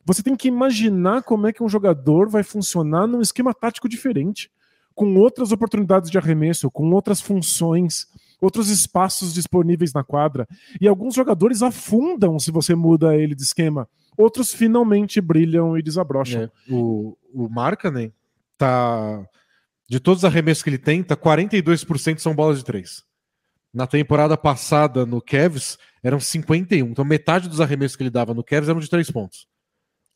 Você 0.05 0.21
tem 0.21 0.35
que 0.35 0.49
imaginar 0.49 1.23
como 1.23 1.47
é 1.47 1.53
que 1.53 1.63
um 1.63 1.69
jogador 1.69 2.27
vai 2.27 2.43
funcionar 2.43 3.07
num 3.07 3.21
esquema 3.21 3.53
tático 3.53 3.87
diferente 3.87 4.51
com 4.99 5.15
outras 5.15 5.53
oportunidades 5.53 6.11
de 6.11 6.17
arremesso, 6.17 6.69
com 6.69 6.91
outras 6.91 7.21
funções, 7.21 8.05
outros 8.41 8.67
espaços 8.67 9.33
disponíveis 9.33 9.93
na 9.93 10.03
quadra. 10.03 10.45
E 10.81 10.89
alguns 10.89 11.15
jogadores 11.15 11.61
afundam 11.61 12.37
se 12.37 12.51
você 12.51 12.75
muda 12.75 13.15
ele 13.15 13.33
de 13.33 13.41
esquema. 13.41 13.87
Outros 14.17 14.53
finalmente 14.53 15.21
brilham 15.21 15.77
e 15.77 15.81
desabrocham. 15.81 16.41
É, 16.41 16.51
o, 16.69 17.17
o 17.33 17.47
Markkanen 17.47 18.11
tá. 18.57 19.25
De 19.87 20.01
todos 20.01 20.19
os 20.19 20.25
arremessos 20.25 20.61
que 20.61 20.69
ele 20.69 20.77
tem, 20.77 21.01
tá 21.01 21.15
42% 21.15 22.19
são 22.19 22.35
bolas 22.35 22.57
de 22.57 22.65
três. 22.65 23.01
Na 23.73 23.87
temporada 23.87 24.35
passada, 24.35 25.05
no 25.05 25.21
Cavs, 25.21 25.77
eram 26.03 26.19
51. 26.19 26.87
Então, 26.87 27.05
metade 27.05 27.47
dos 27.47 27.61
arremessos 27.61 27.95
que 27.95 28.03
ele 28.03 28.09
dava 28.09 28.33
no 28.33 28.43
Cavs 28.43 28.67
eram 28.67 28.81
de 28.81 28.89
três 28.89 29.09
pontos. 29.09 29.47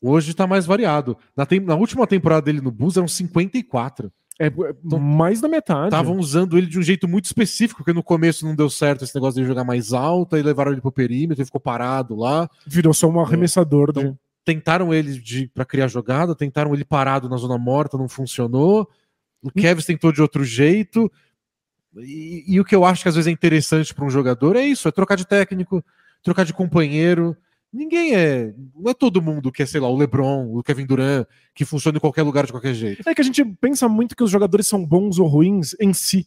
Hoje 0.02 0.32
está 0.32 0.46
mais 0.46 0.66
variado. 0.66 1.16
Na. 1.34 1.46
Na 1.62 1.74
última 1.74 2.06
temporada 2.06 2.42
dele 2.42 2.60
no 2.60 2.70
Bulls, 2.70 2.98
eram 2.98 3.08
54. 3.08 4.12
É, 4.40 4.46
então, 4.84 4.98
mais 4.98 5.40
da 5.40 5.48
metade. 5.48 5.86
Estavam 5.86 6.18
usando 6.18 6.58
ele 6.58 6.66
de 6.66 6.78
um 6.78 6.82
jeito 6.82 7.06
muito 7.06 7.26
específico, 7.26 7.78
porque 7.78 7.92
no 7.92 8.02
começo 8.02 8.44
não 8.44 8.54
deu 8.54 8.68
certo 8.68 9.04
esse 9.04 9.14
negócio 9.14 9.40
de 9.40 9.46
jogar 9.46 9.62
mais 9.62 9.92
alto, 9.92 10.34
aí 10.34 10.42
levaram 10.42 10.72
ele 10.72 10.80
pro 10.80 10.90
perímetro, 10.90 11.40
ele 11.40 11.46
ficou 11.46 11.60
parado 11.60 12.16
lá. 12.16 12.48
Virou 12.66 12.92
só 12.92 13.06
um 13.08 13.20
arremessador. 13.20 13.90
Então, 13.90 14.10
de... 14.10 14.18
Tentaram 14.44 14.92
ele 14.92 15.48
para 15.54 15.64
criar 15.64 15.86
jogada, 15.86 16.34
tentaram 16.34 16.74
ele 16.74 16.84
parado 16.84 17.30
na 17.30 17.36
zona 17.36 17.56
morta, 17.56 17.96
não 17.96 18.08
funcionou. 18.08 18.86
O 19.42 19.50
Kevin 19.50 19.82
tentou 19.82 20.12
de 20.12 20.20
outro 20.20 20.44
jeito. 20.44 21.10
E, 21.96 22.44
e, 22.46 22.60
o 22.60 22.64
que 22.64 22.74
eu 22.74 22.84
acho 22.84 23.02
que 23.02 23.08
às 23.08 23.14
vezes 23.14 23.28
é 23.28 23.30
interessante 23.30 23.94
para 23.94 24.04
um 24.04 24.10
jogador 24.10 24.56
é 24.56 24.64
isso: 24.64 24.88
é 24.88 24.90
trocar 24.90 25.16
de 25.16 25.26
técnico, 25.26 25.82
trocar 26.22 26.44
de 26.44 26.52
companheiro, 26.52 27.36
Ninguém 27.74 28.14
é. 28.14 28.54
Não 28.76 28.88
é 28.88 28.94
todo 28.94 29.20
mundo 29.20 29.50
que 29.50 29.60
é, 29.60 29.66
sei 29.66 29.80
lá, 29.80 29.88
o 29.88 29.96
LeBron, 29.96 30.46
o 30.56 30.62
Kevin 30.62 30.86
Durant, 30.86 31.26
que 31.52 31.64
funciona 31.64 31.98
em 31.98 32.00
qualquer 32.00 32.22
lugar 32.22 32.46
de 32.46 32.52
qualquer 32.52 32.72
jeito. 32.72 33.02
É 33.04 33.12
que 33.12 33.20
a 33.20 33.24
gente 33.24 33.44
pensa 33.60 33.88
muito 33.88 34.14
que 34.14 34.22
os 34.22 34.30
jogadores 34.30 34.68
são 34.68 34.86
bons 34.86 35.18
ou 35.18 35.26
ruins 35.26 35.74
em 35.80 35.92
si. 35.92 36.24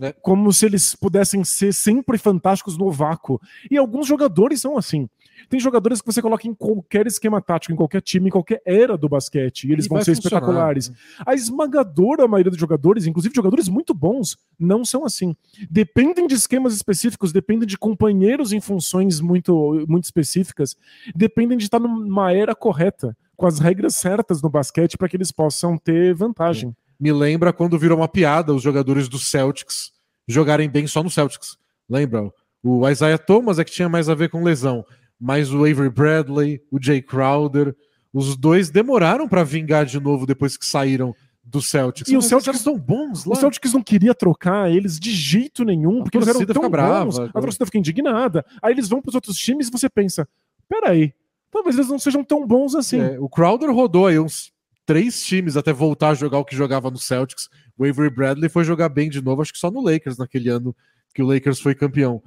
Né? 0.00 0.14
Como 0.22 0.50
se 0.50 0.64
eles 0.64 0.94
pudessem 0.94 1.44
ser 1.44 1.74
sempre 1.74 2.16
fantásticos 2.16 2.78
no 2.78 2.90
vácuo. 2.90 3.38
E 3.70 3.76
alguns 3.76 4.06
jogadores 4.06 4.58
são 4.58 4.78
assim. 4.78 5.06
Tem 5.46 5.60
jogadores 5.60 6.00
que 6.00 6.06
você 6.06 6.22
coloca 6.22 6.48
em 6.48 6.54
qualquer 6.54 7.06
esquema 7.06 7.40
tático, 7.40 7.72
em 7.72 7.76
qualquer 7.76 8.00
time, 8.00 8.28
em 8.28 8.30
qualquer 8.30 8.62
era 8.64 8.96
do 8.96 9.10
basquete, 9.10 9.64
e 9.64 9.72
eles 9.72 9.84
e 9.84 9.88
vão 9.90 10.02
ser 10.02 10.14
funcionar. 10.14 10.40
espetaculares. 10.40 10.92
A 11.24 11.34
esmagadora 11.34 12.26
maioria 12.26 12.50
dos 12.50 12.58
jogadores, 12.58 13.06
inclusive 13.06 13.34
jogadores 13.34 13.68
muito 13.68 13.92
bons, 13.92 14.38
não 14.58 14.86
são 14.86 15.04
assim. 15.04 15.36
Dependem 15.70 16.26
de 16.26 16.34
esquemas 16.34 16.72
específicos, 16.72 17.30
dependem 17.30 17.66
de 17.66 17.76
companheiros 17.76 18.52
em 18.52 18.60
funções 18.60 19.20
muito, 19.20 19.84
muito 19.86 20.04
específicas, 20.04 20.76
dependem 21.14 21.58
de 21.58 21.64
estar 21.64 21.78
numa 21.78 22.32
era 22.32 22.54
correta, 22.54 23.14
com 23.36 23.46
as 23.46 23.58
regras 23.58 23.96
certas 23.96 24.40
no 24.40 24.48
basquete 24.48 24.96
para 24.96 25.08
que 25.10 25.16
eles 25.16 25.30
possam 25.30 25.76
ter 25.76 26.14
vantagem. 26.14 26.74
Me 27.00 27.12
lembra 27.12 27.52
quando 27.52 27.78
virou 27.78 27.98
uma 27.98 28.08
piada 28.08 28.52
os 28.52 28.62
jogadores 28.62 29.08
do 29.08 29.18
Celtics 29.18 29.90
jogarem 30.28 30.68
bem 30.68 30.86
só 30.86 31.02
no 31.02 31.10
Celtics. 31.10 31.56
Lembra? 31.88 32.30
O 32.62 32.86
Isaiah 32.88 33.18
Thomas 33.18 33.58
é 33.58 33.64
que 33.64 33.72
tinha 33.72 33.88
mais 33.88 34.08
a 34.08 34.14
ver 34.14 34.28
com 34.28 34.44
lesão 34.44 34.84
mas 35.20 35.52
o 35.52 35.58
Avery 35.58 35.90
Bradley, 35.90 36.62
o 36.70 36.82
Jay 36.82 37.02
Crowder, 37.02 37.76
os 38.12 38.36
dois 38.36 38.70
demoraram 38.70 39.28
para 39.28 39.44
vingar 39.44 39.84
de 39.84 40.00
novo 40.00 40.24
depois 40.24 40.56
que 40.56 40.64
saíram 40.64 41.14
do 41.44 41.60
Celtics. 41.60 42.10
E 42.10 42.16
os 42.16 42.24
Celtics 42.26 42.60
são 42.60 42.78
bons 42.78 43.24
lá. 43.26 43.34
Os 43.34 43.40
Celtics 43.40 43.74
não 43.74 43.82
queria 43.82 44.14
trocar 44.14 44.70
eles 44.70 44.98
de 44.98 45.10
jeito 45.10 45.64
nenhum, 45.64 46.02
porque 46.02 46.16
eles 46.16 46.28
eram 46.28 46.46
tão 46.46 46.62
bons. 46.62 46.70
Brava, 46.70 47.30
a 47.34 47.40
torcida 47.40 47.66
fica 47.66 47.76
indignada. 47.78 48.44
Aí 48.62 48.72
eles 48.72 48.88
vão 48.88 49.02
para 49.02 49.10
os 49.10 49.14
outros 49.14 49.36
times 49.36 49.68
e 49.68 49.70
você 49.70 49.90
pensa, 49.90 50.26
peraí, 50.68 51.12
talvez 51.50 51.76
eles 51.76 51.90
não 51.90 51.98
sejam 51.98 52.24
tão 52.24 52.46
bons 52.46 52.74
assim. 52.74 53.00
É, 53.00 53.20
o 53.20 53.28
Crowder 53.28 53.70
rodou 53.70 54.06
aí 54.06 54.18
uns 54.18 54.52
três 54.90 55.22
times 55.22 55.56
até 55.56 55.72
voltar 55.72 56.08
a 56.08 56.14
jogar 56.14 56.38
o 56.40 56.44
que 56.44 56.56
jogava 56.56 56.90
no 56.90 56.98
Celtics. 56.98 57.48
O 57.78 57.84
Avery 57.84 58.10
Bradley 58.10 58.48
foi 58.48 58.64
jogar 58.64 58.88
bem 58.88 59.08
de 59.08 59.22
novo, 59.22 59.40
acho 59.40 59.52
que 59.52 59.58
só 59.60 59.70
no 59.70 59.80
Lakers 59.80 60.18
naquele 60.18 60.48
ano 60.48 60.74
que 61.14 61.22
o 61.22 61.26
Lakers 61.26 61.60
foi 61.60 61.76
campeão. 61.76 62.20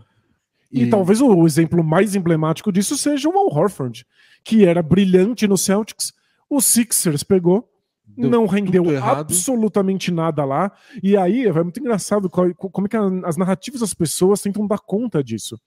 E, 0.71 0.83
e 0.83 0.89
talvez 0.89 1.19
o, 1.19 1.45
exemplo 1.45 1.83
mais 1.83 2.15
emblemático 2.15 2.71
disso 2.71 2.97
seja 2.97 3.27
o 3.27 3.37
Al 3.37 3.53
Horford, 3.53 4.07
que 4.45 4.63
era 4.63 4.81
brilhante 4.81 5.45
no 5.45 5.57
Celtics. 5.57 6.13
O 6.49 6.61
Sixers 6.61 7.21
pegou, 7.21 7.69
Deu 8.07 8.29
não 8.29 8.45
rendeu 8.45 8.85
absolutamente 9.03 10.09
nada 10.09 10.45
lá. 10.45 10.71
E 11.03 11.17
aí 11.17 11.45
é 11.45 11.51
muito 11.51 11.81
engraçado 11.81 12.29
como 12.29 12.87
é 12.87 12.89
que 12.89 12.95
as 13.25 13.35
narrativas 13.35 13.81
das 13.81 13.93
pessoas 13.93 14.41
tentam 14.41 14.65
dar 14.65 14.79
conta 14.79 15.21
disso. 15.21 15.59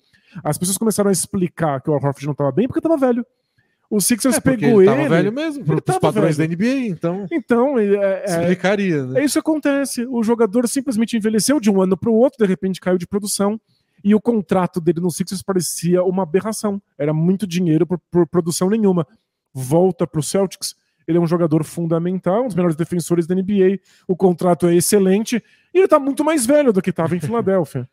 As 0.43 0.57
pessoas 0.57 0.79
começaram 0.79 1.11
a 1.11 1.13
explicar 1.13 1.83
que 1.83 1.91
o 1.91 1.93
Al 1.93 2.03
Horford 2.03 2.25
não 2.25 2.33
estava 2.33 2.53
bem 2.53 2.67
porque 2.67 2.79
estava 2.79 2.97
velho. 2.97 3.23
O 3.91 4.01
Sixers 4.01 4.37
é 4.37 4.41
pegou 4.41 4.83
ele. 4.83 4.91
Ele 4.91 5.09
velho 5.09 5.33
mesmo, 5.33 5.65
para 5.65 5.77
os 5.77 5.99
padrões 5.99 6.37
velho. 6.37 6.57
da 6.57 6.57
NBA, 6.57 6.87
então. 6.89 7.27
Então, 7.31 7.79
é, 7.79 7.85
é, 7.85 8.25
explicaria. 8.27 9.05
Né? 9.05 9.21
É 9.21 9.25
isso 9.25 9.35
que 9.35 9.39
acontece. 9.39 10.07
O 10.07 10.23
jogador 10.23 10.67
simplesmente 10.69 11.17
envelheceu 11.17 11.61
de 11.61 11.71
um 11.71 11.81
ano 11.81 11.97
para 11.97 12.11
o 12.11 12.15
outro, 12.15 12.39
de 12.45 12.49
repente 12.49 12.81
caiu 12.81 12.99
de 12.99 13.07
produção. 13.07 13.61
E 14.05 14.15
o 14.15 14.21
contrato 14.21 14.81
dele 14.81 15.01
no 15.01 15.11
Sixers 15.11 15.43
parecia 15.43 16.03
uma 16.03 16.23
aberração. 16.23 16.81
Era 16.99 17.13
muito 17.15 17.47
dinheiro 17.47 17.87
por, 17.87 17.99
por 18.11 18.27
produção 18.27 18.69
nenhuma. 18.69 19.07
Volta 19.53 20.07
para 20.07 20.21
o 20.21 20.23
Celtics, 20.23 20.75
Ele 21.09 21.19
é 21.19 21.21
um 21.21 21.27
jogador 21.27 21.65
fundamental, 21.65 22.45
um 22.45 22.47
dos 22.47 22.55
melhores 22.55 22.77
defensores 22.77 23.27
da 23.27 23.35
NBA. 23.35 23.79
O 24.07 24.17
contrato 24.17 24.67
é 24.67 24.75
excelente 24.75 25.43
e 25.73 25.79
ele 25.79 25.89
tá 25.89 25.99
muito 25.99 26.25
mais 26.25 26.45
velho 26.45 26.73
do 26.73 26.83
que 26.83 26.91
estava 26.91 27.17
em 27.17 27.21
Filadélfia. 27.21 27.89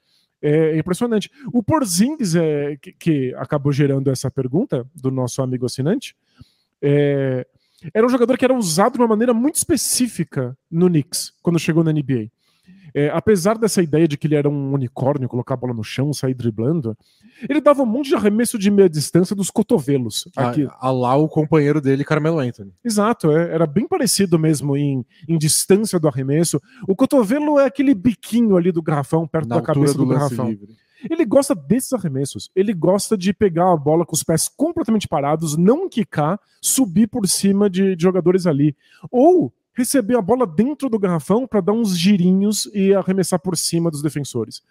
É 0.45 0.77
impressionante. 0.77 1.31
O 1.53 1.63
Porzingis, 1.63 2.35
é, 2.35 2.75
que, 2.75 2.91
que, 2.91 3.35
acabou 3.35 3.71
gerando 3.71 4.11
essa 4.11 4.29
pergunta 4.29 4.85
do 4.93 5.09
nosso 5.09 5.41
amigo 5.41 5.65
assinante, 5.65 6.17
é, 6.81 7.47
era 7.93 8.05
um 8.05 8.09
jogador 8.09 8.37
que 8.37 8.43
era 8.43 8.53
usado 8.53 8.93
de 8.93 8.99
uma 8.99 9.07
maneira 9.07 9.33
muito 9.33 9.55
específica 9.55 10.57
no 10.69 10.89
Knicks, 10.89 11.33
quando 11.41 11.57
chegou 11.57 11.81
na 11.81 11.93
NBA. 11.93 12.29
É, 12.95 13.09
apesar 13.09 13.57
dessa 13.57 13.81
ideia 13.81 14.07
de 14.07 14.17
que 14.17 14.27
ele 14.27 14.35
era 14.35 14.47
um 14.49 14.73
unicórnio, 14.73 15.27
colocar 15.27 15.55
a 15.55 15.57
bola 15.57 15.73
no 15.73 15.83
chão, 15.83 16.13
sair 16.13 16.33
driblando, 16.33 16.95
ele 17.49 17.59
dava 17.59 17.81
um 17.81 17.87
monte 17.87 18.09
de 18.09 18.15
arremesso 18.15 18.57
de 18.57 18.69
meia 18.69 18.89
distância 18.89 19.35
dos 19.35 19.49
cotovelos. 19.49 20.27
Aqui. 20.35 20.65
A, 20.65 20.87
a 20.87 20.91
lá 20.91 21.15
o 21.15 21.27
companheiro 21.27 21.81
dele, 21.81 22.03
Carmelo 22.03 22.39
Anthony. 22.39 22.71
Exato, 22.83 23.31
é, 23.31 23.53
era 23.53 23.65
bem 23.65 23.87
parecido 23.87 24.37
mesmo 24.37 24.77
em, 24.77 25.03
em 25.27 25.37
distância 25.37 25.99
do 25.99 26.07
arremesso. 26.07 26.61
O 26.87 26.95
cotovelo 26.95 27.59
é 27.59 27.65
aquele 27.65 27.95
biquinho 27.95 28.55
ali 28.55 28.71
do 28.71 28.81
garrafão, 28.81 29.27
perto 29.27 29.49
Na 29.49 29.55
da 29.55 29.61
cabeça 29.61 29.93
do, 29.93 30.05
do 30.05 30.11
garrafão. 30.11 30.49
Livre. 30.49 30.75
Ele 31.09 31.25
gosta 31.25 31.53
desses 31.53 31.91
arremessos. 31.93 32.49
Ele 32.55 32.73
gosta 32.73 33.17
de 33.17 33.33
pegar 33.33 33.71
a 33.71 33.77
bola 33.77 34.05
com 34.05 34.15
os 34.15 34.23
pés 34.23 34.47
completamente 34.47 35.07
parados, 35.07 35.57
não 35.57 35.89
quicar, 35.89 36.39
subir 36.61 37.07
por 37.07 37.27
cima 37.27 37.69
de, 37.69 37.95
de 37.95 38.03
jogadores 38.03 38.45
ali. 38.45 38.75
Ou 39.11 39.53
receber 39.73 40.17
a 40.17 40.21
bola 40.21 40.45
dentro 40.45 40.89
do 40.89 40.99
garrafão 40.99 41.47
para 41.47 41.61
dar 41.61 41.73
uns 41.73 41.97
girinhos 41.97 42.69
e 42.73 42.93
arremessar 42.93 43.39
por 43.39 43.57
cima 43.57 43.89
dos 43.89 44.01
defensores. 44.01 44.61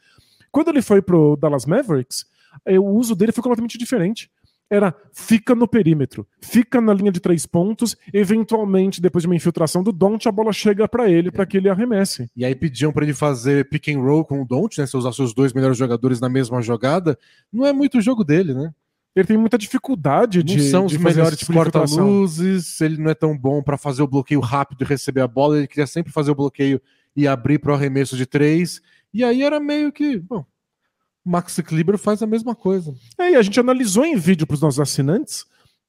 Quando 0.51 0.69
ele 0.69 0.83
foi 0.83 1.01
pro 1.01 1.37
Dallas 1.37 1.67
Mavericks, 1.67 2.27
eh, 2.67 2.79
o 2.79 2.87
uso 2.87 3.15
dele 3.15 3.33
foi 3.33 3.43
completamente 3.43 3.79
diferente. 3.79 4.31
Era 4.71 4.95
fica 5.13 5.55
no 5.55 5.69
perímetro, 5.69 6.27
fica 6.41 6.81
na 6.81 6.95
linha 6.95 7.13
de 7.13 7.21
três 7.21 7.45
pontos, 7.45 7.95
eventualmente, 8.11 9.03
depois 9.03 9.21
de 9.21 9.29
uma 9.29 9.37
infiltração 9.37 9.83
do 9.83 9.93
Don't, 9.93 10.27
a 10.27 10.33
bola 10.33 10.51
chega 10.51 10.89
para 10.89 11.11
ele 11.11 11.31
para 11.31 11.45
que 11.45 11.59
ele 11.59 11.69
arremesse. 11.69 12.31
E 12.35 12.43
aí 12.43 12.55
pediam 12.55 12.91
para 12.91 13.05
ele 13.05 13.13
fazer 13.13 13.69
pick 13.69 13.89
and 13.89 14.01
roll 14.01 14.25
com 14.25 14.41
o 14.41 14.47
Don't, 14.47 14.81
né? 14.81 14.87
Se 14.87 14.97
usar 14.97 15.13
seus 15.13 15.35
dois 15.35 15.53
melhores 15.53 15.77
jogadores 15.77 16.21
na 16.21 16.29
mesma 16.31 16.63
jogada. 16.63 17.19
Não 17.53 17.67
é 17.67 17.73
muito 17.73 17.99
o 17.99 18.01
jogo 18.01 18.25
dele, 18.25 18.55
né? 18.55 18.73
Ele 19.15 19.27
tem 19.27 19.37
muita 19.37 19.59
dificuldade 19.59 20.43
de. 20.43 20.57
Não 20.57 20.71
são 20.71 20.85
os 20.87 20.93
de 20.93 20.99
melhores 20.99 21.39
tipo 21.39 21.53
de 21.53 21.59
corta-luzes, 21.59 22.81
ele 22.81 22.97
não 22.97 23.11
é 23.11 23.15
tão 23.15 23.37
bom 23.37 23.63
para 23.63 23.77
fazer 23.77 24.03
o 24.03 24.07
bloqueio 24.07 24.41
rápido 24.41 24.83
e 24.83 24.87
receber 24.87 25.21
a 25.21 25.29
bola, 25.29 25.59
ele 25.59 25.67
queria 25.67 25.87
sempre 25.87 26.13
fazer 26.13 26.31
o 26.31 26.35
bloqueio 26.35 26.81
e 27.15 27.29
abrir 27.29 27.59
para 27.59 27.73
o 27.73 27.75
arremesso 27.75 28.17
de 28.17 28.27
três. 28.27 28.81
E 29.13 29.23
aí 29.23 29.43
era 29.43 29.61
meio 29.61 29.93
que. 29.93 30.19
Bom, 30.19 30.45
o 31.25 31.31
Max 31.31 31.61
Kleber 31.61 31.99
faz 31.99 32.23
a 32.23 32.27
mesma 32.27 32.55
coisa. 32.55 32.95
É, 33.19 33.33
e 33.33 33.37
a 33.37 33.43
gente 33.43 33.61
analisou 33.61 34.05
em 34.05 34.17
vídeo 34.17 34.47
para 34.47 34.55
os 34.55 34.61
nossos 34.61 34.81
assinantes 34.81 35.45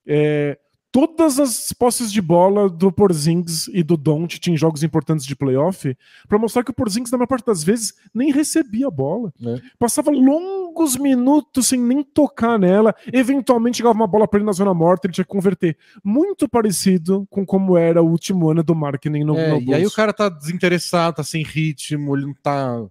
é, 0.05 0.57
todas 0.91 1.39
as 1.39 1.73
posses 1.73 2.11
de 2.11 2.21
bola 2.21 2.69
do 2.69 2.91
Porzingis 2.91 3.67
e 3.69 3.81
do 3.81 3.97
Doncic 3.97 4.47
em 4.47 4.57
jogos 4.57 4.83
importantes 4.83 5.25
de 5.25 5.35
playoff 5.35 5.97
para 6.27 6.37
mostrar 6.37 6.63
que 6.63 6.71
o 6.71 6.73
Porzingis 6.73 7.11
na 7.11 7.17
maior 7.17 7.27
parte 7.27 7.45
das 7.45 7.63
vezes 7.63 7.95
nem 8.13 8.31
recebia 8.31 8.87
a 8.87 8.91
bola. 8.91 9.33
É. 9.43 9.61
Passava 9.79 10.11
longos 10.73 10.97
minutos 10.97 11.67
sem 11.67 11.79
nem 11.79 12.03
tocar 12.03 12.57
nela, 12.57 12.93
eventualmente 13.11 13.77
chegava 13.77 13.95
uma 13.95 14.07
bola 14.07 14.27
para 14.27 14.39
ele 14.39 14.45
na 14.45 14.51
zona 14.51 14.73
morta, 14.73 15.07
ele 15.07 15.13
tinha 15.13 15.23
que 15.23 15.29
converter. 15.29 15.77
Muito 16.03 16.49
parecido 16.49 17.25
com 17.29 17.45
como 17.45 17.77
era 17.77 18.01
o 18.01 18.09
último 18.09 18.49
ano 18.49 18.63
do 18.63 18.75
marketing 18.75 19.23
no, 19.23 19.37
É, 19.37 19.51
no 19.51 19.61
e 19.61 19.73
aí 19.73 19.85
o 19.85 19.91
cara 19.91 20.11
tá 20.11 20.27
desinteressado, 20.27 21.17
tá 21.17 21.23
sem 21.23 21.43
ritmo, 21.43 22.15
ele 22.15 22.25
não 22.25 22.33
tá. 22.33 22.83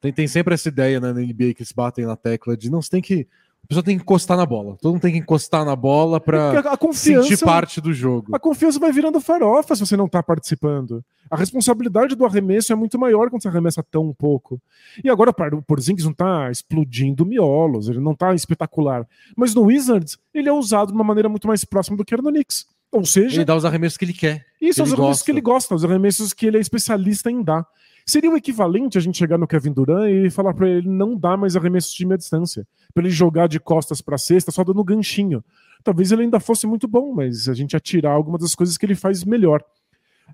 Tem, 0.00 0.12
tem 0.12 0.26
sempre 0.26 0.54
essa 0.54 0.68
ideia 0.68 1.00
né, 1.00 1.12
na 1.12 1.20
NBA 1.20 1.54
que 1.54 1.62
eles 1.62 1.72
batem 1.72 2.04
na 2.04 2.16
tecla 2.16 2.56
de 2.56 2.70
não, 2.70 2.82
você 2.82 2.90
tem 2.90 3.02
que. 3.02 3.26
A 3.64 3.66
pessoa 3.66 3.82
tem 3.82 3.96
que 3.96 4.02
encostar 4.02 4.36
na 4.36 4.44
bola. 4.44 4.76
Todo 4.80 4.92
mundo 4.92 5.02
tem 5.02 5.12
que 5.12 5.18
encostar 5.18 5.64
na 5.64 5.74
bola 5.74 6.20
pra 6.20 6.52
Porque 6.52 6.68
a, 6.68 6.72
a 6.72 6.76
confiança 6.76 7.28
sentir 7.28 7.44
parte 7.44 7.80
do 7.80 7.94
jogo. 7.94 8.34
A 8.36 8.38
confiança 8.38 8.78
vai 8.78 8.92
virando 8.92 9.20
farofa 9.20 9.74
se 9.74 9.80
você 9.86 9.96
não 9.96 10.06
tá 10.06 10.22
participando. 10.22 11.02
A 11.30 11.36
responsabilidade 11.36 12.14
do 12.14 12.26
arremesso 12.26 12.72
é 12.72 12.76
muito 12.76 12.98
maior 12.98 13.30
quando 13.30 13.42
você 13.42 13.48
arremessa 13.48 13.82
tão 13.82 14.12
pouco. 14.12 14.60
E 15.02 15.08
agora 15.08 15.32
para, 15.32 15.56
o 15.56 15.62
Porzingis 15.62 16.04
não 16.04 16.12
tá 16.12 16.50
explodindo 16.50 17.24
miolos, 17.24 17.88
ele 17.88 18.00
não 18.00 18.14
tá 18.14 18.34
espetacular. 18.34 19.06
Mas 19.34 19.54
no 19.54 19.62
Wizards, 19.62 20.18
ele 20.34 20.48
é 20.48 20.52
usado 20.52 20.88
de 20.88 20.94
uma 20.94 21.04
maneira 21.04 21.28
muito 21.28 21.48
mais 21.48 21.64
próxima 21.64 21.96
do 21.96 22.04
que 22.04 22.12
era 22.12 22.22
no 22.22 22.30
Knicks. 22.30 22.66
Ou 22.92 23.04
seja, 23.04 23.38
Ele 23.38 23.44
dá 23.44 23.56
os 23.56 23.64
arremessos 23.64 23.96
que 23.98 24.04
ele 24.04 24.12
quer. 24.12 24.44
isso 24.60 24.76
são 24.76 24.84
os 24.84 24.92
arremessos 24.92 25.10
gosta. 25.18 25.24
que 25.24 25.30
ele 25.32 25.40
gosta, 25.40 25.74
os 25.74 25.84
arremessos 25.84 26.32
que 26.32 26.46
ele 26.46 26.58
é 26.58 26.60
especialista 26.60 27.28
em 27.30 27.42
dar. 27.42 27.66
Seria 28.06 28.30
o 28.30 28.36
equivalente 28.36 28.98
a 28.98 29.00
gente 29.00 29.16
chegar 29.16 29.38
no 29.38 29.46
Kevin 29.46 29.72
Durant 29.72 30.10
e 30.10 30.30
falar 30.30 30.52
pra 30.52 30.68
ele 30.68 30.88
não 30.88 31.16
dar 31.16 31.36
mais 31.38 31.56
arremessos 31.56 31.92
de 31.94 32.04
meia 32.04 32.18
distância. 32.18 32.66
Pra 32.92 33.02
ele 33.02 33.10
jogar 33.10 33.46
de 33.48 33.58
costas 33.58 34.02
pra 34.02 34.18
cesta 34.18 34.50
só 34.50 34.62
dando 34.62 34.84
ganchinho. 34.84 35.42
Talvez 35.82 36.12
ele 36.12 36.22
ainda 36.22 36.38
fosse 36.38 36.66
muito 36.66 36.86
bom, 36.86 37.14
mas 37.14 37.48
a 37.48 37.54
gente 37.54 37.72
ia 37.72 37.80
tirar 37.80 38.12
algumas 38.12 38.42
das 38.42 38.54
coisas 38.54 38.76
que 38.76 38.84
ele 38.84 38.94
faz 38.94 39.24
melhor. 39.24 39.62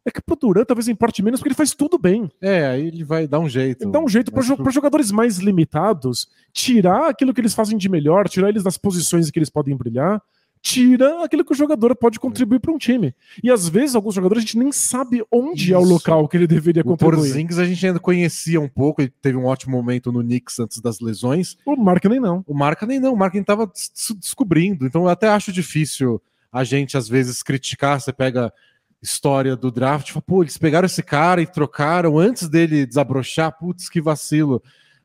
É 0.04 0.10
que 0.10 0.20
pro 0.20 0.36
Durant 0.36 0.66
talvez 0.66 0.88
importe 0.88 1.22
menos, 1.22 1.40
porque 1.40 1.48
ele 1.48 1.54
faz 1.56 1.72
tudo 1.74 1.98
bem. 1.98 2.30
É, 2.40 2.66
aí 2.66 2.86
ele 2.86 3.02
vai 3.04 3.26
dar 3.26 3.40
um 3.40 3.48
jeito. 3.48 3.82
Ele 3.84 3.90
dá 3.90 3.98
um 4.00 4.08
jeito 4.08 4.32
para 4.32 4.42
pro- 4.56 4.70
jogadores 4.70 5.10
mais 5.10 5.38
limitados, 5.38 6.28
tirar 6.52 7.08
aquilo 7.10 7.34
que 7.34 7.40
eles 7.40 7.54
fazem 7.54 7.76
de 7.76 7.88
melhor, 7.88 8.28
tirar 8.28 8.48
eles 8.48 8.62
das 8.62 8.76
posições 8.78 9.28
em 9.28 9.32
que 9.32 9.38
eles 9.38 9.50
podem 9.50 9.76
brilhar, 9.76 10.22
tira 10.62 11.24
aquilo 11.24 11.44
que 11.44 11.52
o 11.52 11.56
jogador 11.56 11.94
pode 11.96 12.20
contribuir 12.20 12.60
para 12.60 12.72
um 12.72 12.78
time. 12.78 13.14
E 13.42 13.50
às 13.50 13.68
vezes, 13.68 13.94
alguns 13.94 14.14
jogadores 14.14 14.42
a 14.42 14.46
gente 14.46 14.58
nem 14.58 14.70
sabe 14.70 15.22
onde 15.32 15.72
é 15.72 15.78
o 15.78 15.82
Isso. 15.82 15.92
local 15.92 16.28
que 16.28 16.36
ele 16.36 16.46
deveria 16.46 16.82
O 16.82 16.84
contribuir. 16.84 17.16
Porzingis 17.16 17.58
a 17.58 17.64
gente 17.64 17.86
ainda 17.86 17.98
conhecia 17.98 18.60
um 18.60 18.68
pouco, 18.68 19.00
ele 19.00 19.12
teve 19.22 19.36
um 19.38 19.46
ótimo 19.46 19.76
momento 19.76 20.12
no 20.12 20.20
Knicks 20.20 20.58
antes 20.60 20.80
das 20.80 21.00
lesões. 21.00 21.56
O 21.64 21.76
Mark 21.76 22.04
nem 22.04 22.20
não. 22.20 22.44
O 22.46 22.54
Marca 22.54 22.84
nem 22.86 23.00
não, 23.00 23.14
o 23.14 23.16
Marca 23.16 23.42
tava 23.42 23.66
des- 23.66 23.90
des- 23.94 24.16
descobrindo. 24.18 24.86
Então 24.86 25.02
eu 25.02 25.08
até 25.08 25.28
acho 25.28 25.50
difícil 25.52 26.20
a 26.52 26.62
gente 26.64 26.96
às 26.96 27.08
vezes 27.08 27.42
criticar, 27.42 28.00
você 28.00 28.12
pega 28.12 28.52
história 29.02 29.56
do 29.56 29.70
draft, 29.70 30.08
tipo, 30.08 30.20
pô, 30.20 30.42
eles 30.42 30.58
pegaram 30.58 30.84
esse 30.84 31.02
cara 31.02 31.40
e 31.40 31.46
trocaram 31.46 32.18
antes 32.18 32.48
dele 32.50 32.84
desabrochar, 32.84 33.56
putz, 33.58 33.88
que 33.88 34.00
vacilo. 34.00 34.62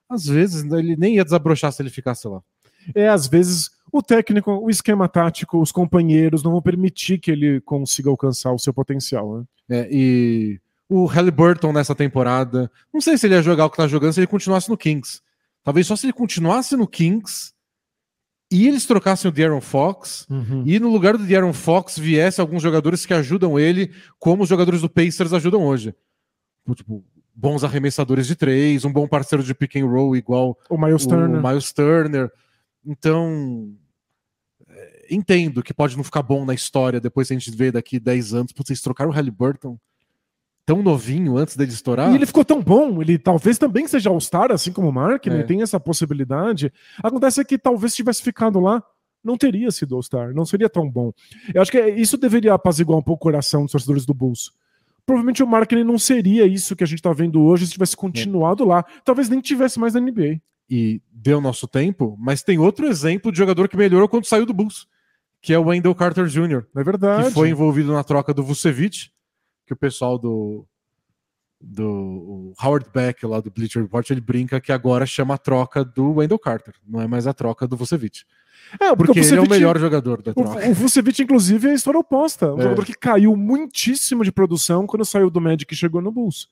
Às 0.09 0.25
vezes 0.25 0.69
ele 0.69 0.97
nem 0.97 1.15
ia 1.15 1.23
desabrochar 1.23 1.71
se 1.71 1.81
ele 1.81 1.89
ficasse 1.89 2.27
lá. 2.27 2.41
É, 2.93 3.07
às 3.07 3.25
vezes, 3.25 3.71
o 3.97 4.03
técnico, 4.03 4.51
o 4.51 4.69
esquema 4.69 5.07
tático, 5.07 5.61
os 5.61 5.71
companheiros 5.71 6.43
não 6.43 6.51
vão 6.51 6.61
permitir 6.61 7.17
que 7.17 7.31
ele 7.31 7.61
consiga 7.61 8.09
alcançar 8.09 8.51
o 8.51 8.59
seu 8.59 8.73
potencial. 8.73 9.37
Né? 9.37 9.45
É, 9.69 9.87
e 9.89 10.59
o 10.89 11.05
Halliburton 11.05 11.71
nessa 11.71 11.95
temporada, 11.95 12.69
não 12.93 12.99
sei 12.99 13.17
se 13.17 13.25
ele 13.25 13.35
ia 13.35 13.41
jogar 13.41 13.65
o 13.65 13.69
que 13.69 13.77
tá 13.77 13.87
jogando 13.87 14.11
se 14.11 14.19
ele 14.19 14.27
continuasse 14.27 14.69
no 14.69 14.77
Kings. 14.77 15.21
Talvez 15.63 15.87
só 15.87 15.95
se 15.95 16.07
ele 16.07 16.13
continuasse 16.13 16.75
no 16.75 16.85
Kings 16.85 17.53
e 18.51 18.67
eles 18.67 18.85
trocassem 18.85 19.29
o 19.29 19.33
De'Aaron 19.33 19.61
Fox 19.61 20.27
e 20.65 20.77
no 20.77 20.89
lugar 20.89 21.17
do 21.17 21.25
De'Aaron 21.25 21.53
Fox 21.53 21.97
viesse 21.97 22.41
alguns 22.41 22.61
jogadores 22.61 23.05
que 23.05 23.13
ajudam 23.13 23.57
ele, 23.57 23.91
como 24.19 24.43
os 24.43 24.49
jogadores 24.49 24.81
do 24.81 24.89
Pacers 24.89 25.31
ajudam 25.31 25.65
hoje. 25.65 25.95
Tipo, 26.75 27.01
bons 27.33 27.63
arremessadores 27.63 28.27
de 28.27 28.35
três, 28.35 28.83
um 28.83 28.91
bom 28.91 29.07
parceiro 29.07 29.43
de 29.43 29.55
pick 29.55 29.77
and 29.77 29.87
roll 29.87 30.17
igual 30.17 30.57
O 30.69 30.77
Miles 30.77 31.05
o 31.05 31.09
Turner. 31.09 31.41
Miles 31.41 31.71
Turner. 31.71 32.31
Então, 32.85 33.73
entendo 35.09 35.63
que 35.63 35.73
pode 35.73 35.95
não 35.95 36.03
ficar 36.03 36.21
bom 36.21 36.45
na 36.45 36.53
história 36.53 36.99
depois 36.99 37.27
que 37.27 37.33
a 37.33 37.37
gente 37.37 37.55
vê 37.55 37.71
daqui 37.71 37.99
10 37.99 38.33
anos. 38.33 38.51
Putz, 38.51 38.67
vocês 38.67 38.81
trocaram 38.81 39.11
o 39.11 39.13
Halliburton 39.13 39.77
tão 40.65 40.81
novinho 40.81 41.37
antes 41.37 41.55
dele 41.55 41.71
estourar? 41.71 42.11
E 42.11 42.15
ele 42.15 42.25
ficou 42.25 42.43
tão 42.43 42.61
bom, 42.61 43.01
ele 43.01 43.17
talvez 43.19 43.57
também 43.57 43.87
seja 43.87 44.09
All-Star, 44.09 44.51
assim 44.51 44.71
como 44.71 44.89
o 44.89 44.93
Mark? 44.93 45.27
É. 45.27 45.43
Tem 45.43 45.61
essa 45.61 45.79
possibilidade. 45.79 46.73
Acontece 47.03 47.45
que 47.45 47.57
talvez 47.57 47.93
se 47.93 47.97
tivesse 47.97 48.23
ficado 48.23 48.59
lá, 48.59 48.83
não 49.23 49.37
teria 49.37 49.71
sido 49.71 49.95
All-Star, 49.95 50.33
não 50.33 50.45
seria 50.45 50.69
tão 50.69 50.89
bom. 50.89 51.11
Eu 51.53 51.61
acho 51.61 51.71
que 51.71 51.79
isso 51.91 52.17
deveria 52.17 52.53
apaziguar 52.53 52.97
um 52.97 53.03
pouco 53.03 53.21
o 53.21 53.31
coração 53.31 53.63
dos 53.63 53.71
torcedores 53.71 54.05
do 54.05 54.13
Bulls. 54.13 54.51
Provavelmente 55.05 55.43
o 55.43 55.47
Mark 55.47 55.71
não 55.71 55.99
seria 55.99 56.47
isso 56.47 56.75
que 56.75 56.83
a 56.83 56.87
gente 56.87 57.01
tá 57.01 57.13
vendo 57.13 57.43
hoje 57.43 57.67
se 57.67 57.73
tivesse 57.73 57.95
continuado 57.95 58.65
lá. 58.65 58.83
Talvez 59.03 59.29
nem 59.29 59.39
tivesse 59.39 59.79
mais 59.79 59.93
na 59.93 59.99
NBA. 59.99 60.41
E 60.67 60.99
deu 61.11 61.39
nosso 61.39 61.67
tempo, 61.67 62.15
mas 62.19 62.41
tem 62.41 62.57
outro 62.57 62.87
exemplo 62.87 63.31
de 63.31 63.37
jogador 63.37 63.69
que 63.69 63.77
melhorou 63.77 64.09
quando 64.09 64.25
saiu 64.25 64.47
do 64.47 64.53
Bulls, 64.53 64.87
que 65.45 65.53
é 65.53 65.59
o 65.59 65.65
Wendell 65.67 65.93
Carter 65.95 66.25
Jr., 66.25 66.65
é 66.75 66.83
verdade. 66.83 67.27
que 67.27 67.33
foi 67.33 67.49
envolvido 67.49 67.93
na 67.93 68.03
troca 68.03 68.33
do 68.33 68.43
Vucevic, 68.43 69.09
que 69.65 69.73
o 69.73 69.77
pessoal 69.77 70.17
do 70.17 70.65
do 71.61 72.53
Howard 72.61 72.87
Beck 72.93 73.25
lá 73.25 73.39
do 73.39 73.49
Bleacher 73.49 73.81
Report 73.81 74.07
ele 74.09 74.21
brinca 74.21 74.59
que 74.59 74.71
agora 74.71 75.05
chama 75.05 75.33
a 75.35 75.37
troca 75.37 75.83
do 75.83 76.15
Wendell 76.15 76.37
Carter, 76.37 76.73
não 76.85 77.01
é 77.01 77.07
mais 77.07 77.25
a 77.27 77.33
troca 77.33 77.67
do 77.67 77.75
Vucevic. 77.77 78.23
É, 78.79 78.95
Porque 78.95 79.19
ele 79.19 79.19
é 79.19 79.21
o 79.21 79.25
Vucevic- 79.35 79.49
melhor 79.49 79.79
jogador 79.79 80.21
da 80.21 80.33
troca. 80.33 80.67
O, 80.67 80.71
o 80.71 80.73
Vucevic, 80.73 81.21
inclusive, 81.21 81.67
é 81.67 81.71
a 81.71 81.75
história 81.75 81.99
oposta. 81.99 82.53
Um 82.53 82.59
É. 82.59 82.63
jogador 82.63 82.85
que 82.85 82.93
caiu 82.93 83.35
muitíssimo 83.35 84.23
de 84.23 84.31
produção 84.31 84.85
quando 84.87 85.05
saiu 85.05 85.29
do 85.29 85.39
Magic 85.41 85.71
e 85.71 85.77
chegou 85.77 86.01
no 86.01 86.11
Bulls. 86.11 86.47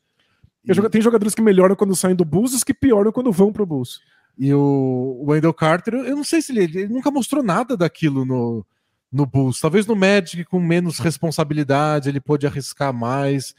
Tem 0.65 0.73
joga- 0.75 0.89
Tem 0.89 1.01
jogadores 1.01 1.35
que 1.35 1.41
melhoram 1.41 1.75
quando 1.75 1.95
saem 1.95 2.15
do 2.15 2.23
Bulls 2.25 2.53
e 2.53 2.55
os 2.55 2.63
que 2.63 2.73
pioram 2.73 3.11
quando 3.11 3.31
vão 3.31 3.51
pro 3.51 3.65
Bulls. 3.65 3.99
E 4.37 4.53
o 4.53 5.23
Wendell 5.27 5.53
Carter, 5.53 5.93
eu 5.93 6.15
não 6.15 6.23
sei 6.23 6.41
se 6.41 6.51
ele, 6.57 6.63
ele 6.79 6.87
nunca 6.87 7.11
mostrou 7.11 7.43
nada 7.43 7.75
daquilo 7.77 8.25
no, 8.25 8.65
no 9.13 9.27
Bulls. 9.27 9.61
Talvez 9.61 9.85
no 9.85 9.95
Magic, 9.95 10.43
com 10.45 10.59
menos 10.59 10.97
responsabilidade, 10.97 12.09
ele 12.09 12.19
pôde 12.19 12.47
arriscar 12.47 12.91
mais. 12.91 13.53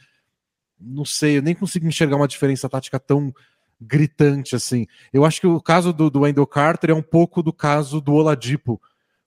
Não 0.79 1.05
sei, 1.05 1.37
eu 1.37 1.41
nem 1.41 1.55
consigo 1.55 1.87
enxergar 1.87 2.17
uma 2.17 2.27
diferença 2.27 2.67
tática 2.67 2.99
tão 2.99 3.33
gritante 3.79 4.55
assim. 4.55 4.85
Eu 5.13 5.23
acho 5.23 5.39
que 5.39 5.47
o 5.47 5.61
caso 5.61 5.93
do, 5.93 6.09
do 6.09 6.21
Wendell 6.21 6.45
Carter 6.45 6.89
é 6.89 6.93
um 6.93 7.01
pouco 7.01 7.41
do 7.41 7.53
caso 7.53 8.01
do 8.01 8.13
Oladipo, 8.13 8.81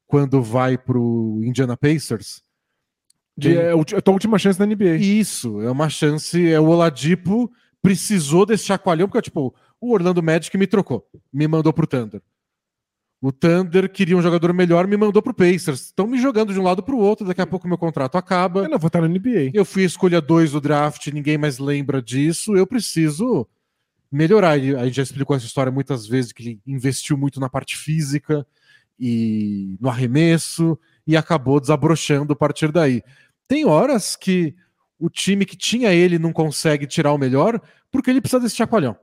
quando 0.07 0.43
vai 0.43 0.77
pro 0.77 1.41
Indiana 1.43 1.77
Pacers. 1.77 2.43
De, 3.37 3.57
é, 3.57 3.71
é 3.71 3.97
a 3.97 4.03
tua 4.03 4.15
última 4.15 4.39
chance 4.39 4.61
na 4.61 4.67
NBA. 4.67 4.97
Isso, 4.97 5.61
é 5.63 5.71
uma 5.71 5.89
chance. 5.89 6.51
É 6.51 6.61
o 6.61 6.67
Oladipo 6.67 7.51
precisou 7.81 8.45
desse 8.45 8.65
chacoalhão, 8.65 9.09
porque, 9.09 9.23
tipo, 9.23 9.55
o 9.81 9.93
Orlando 9.93 10.23
Magic 10.23 10.57
me 10.59 10.67
trocou, 10.67 11.09
me 11.33 11.47
mandou 11.47 11.73
pro 11.73 11.87
Thunder. 11.87 12.21
O 13.21 13.33
Thunder 13.33 13.91
queria 13.91 14.17
um 14.17 14.23
jogador 14.23 14.53
melhor, 14.55 14.87
me 14.87 14.97
mandou 14.97 15.21
pro 15.21 15.35
Pacers. 15.35 15.87
Estão 15.87 16.07
me 16.07 16.21
jogando 16.21 16.53
de 16.53 16.61
um 16.61 16.63
lado 16.63 16.83
pro 16.83 16.99
outro, 16.99 17.27
daqui 17.27 17.41
a 17.41 17.47
pouco 17.47 17.67
meu 17.67 17.77
contrato 17.77 18.17
acaba. 18.17 18.63
Eu 18.63 18.69
não 18.69 18.79
vou 18.79 18.87
estar 18.87 19.01
na 19.01 19.09
NBA. 19.09 19.51
Eu 19.53 19.65
fui 19.65 19.83
escolha 19.83 20.21
2 20.21 20.53
do 20.53 20.61
draft, 20.61 21.09
ninguém 21.09 21.37
mais 21.37 21.59
lembra 21.59 22.01
disso. 22.01 22.57
Eu 22.57 22.67
preciso 22.67 23.47
melhorar. 24.11 24.53
A 24.53 24.59
gente 24.59 24.95
já 24.95 25.03
explicou 25.03 25.35
essa 25.35 25.47
história 25.47 25.73
muitas 25.73 26.07
vezes, 26.07 26.33
que 26.33 26.43
ele 26.43 26.61
investiu 26.65 27.17
muito 27.17 27.41
na 27.41 27.49
parte 27.49 27.77
física 27.77 28.47
e 28.99 29.77
no 29.81 29.89
arremesso 29.89 30.79
e 31.07 31.17
acabou 31.17 31.61
desabrochando 31.61 32.33
a 32.33 32.37
partir 32.37 32.71
daí. 32.71 33.03
Tem 33.49 33.65
horas 33.65 34.15
que 34.15 34.55
o 34.99 35.09
time 35.09 35.45
que 35.45 35.57
tinha 35.57 35.93
ele 35.93 36.19
não 36.19 36.33
consegue 36.33 36.87
tirar 36.87 37.13
o 37.13 37.19
melhor 37.19 37.61
porque 37.91 38.11
ele 38.11 38.21
precisa 38.21 38.41
desse 38.41 38.57
chacoalhão. 38.57 38.97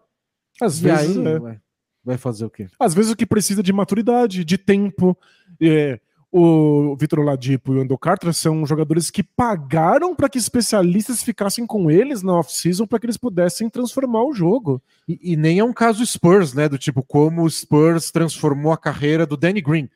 Às 0.62 0.80
e 0.80 0.84
vezes 0.84 1.18
aí, 1.18 1.28
é. 1.28 1.60
Vai, 2.06 2.18
fazer 2.18 2.46
o 2.46 2.50
quê? 2.50 2.68
Às 2.80 2.94
vezes 2.94 3.12
o 3.12 3.16
que 3.16 3.26
precisa 3.26 3.64
de 3.64 3.74
maturidade, 3.74 4.46
de 4.46 4.58
tempo. 4.58 5.18
É, 5.60 6.00
o 6.32 6.96
Vitor 6.98 7.20
Ladipo 7.22 7.74
e 7.74 7.78
o 7.78 7.82
Ando 7.82 7.98
Carter 7.98 8.34
são 8.34 8.66
jogadores 8.66 9.10
que 9.10 9.24
pagaram 9.24 10.14
para 10.14 10.28
que 10.28 10.38
especialistas 10.38 11.24
ficassem 11.24 11.66
com 11.66 11.90
eles 11.90 12.22
na 12.22 12.34
off-season 12.34 12.86
para 12.86 13.00
que 13.00 13.06
eles 13.06 13.16
pudessem 13.16 13.70
transformar 13.70 14.24
o 14.24 14.34
jogo. 14.34 14.82
E, 15.08 15.34
e, 15.34 15.38
nem 15.38 15.60
é 15.60 15.64
um 15.64 15.72
caso 15.72 16.06
Spurs, 16.06 16.54
né? 16.54 16.68
Do 16.68 16.78
tipo, 16.78 17.02
como 17.02 17.44
o 17.44 17.50
Spurs 17.50 18.12
transformou 18.12 18.72
a 18.74 18.78
carreira 18.78 19.26
do 19.26 19.38
Danny 19.38 19.62
Green, 19.62 19.90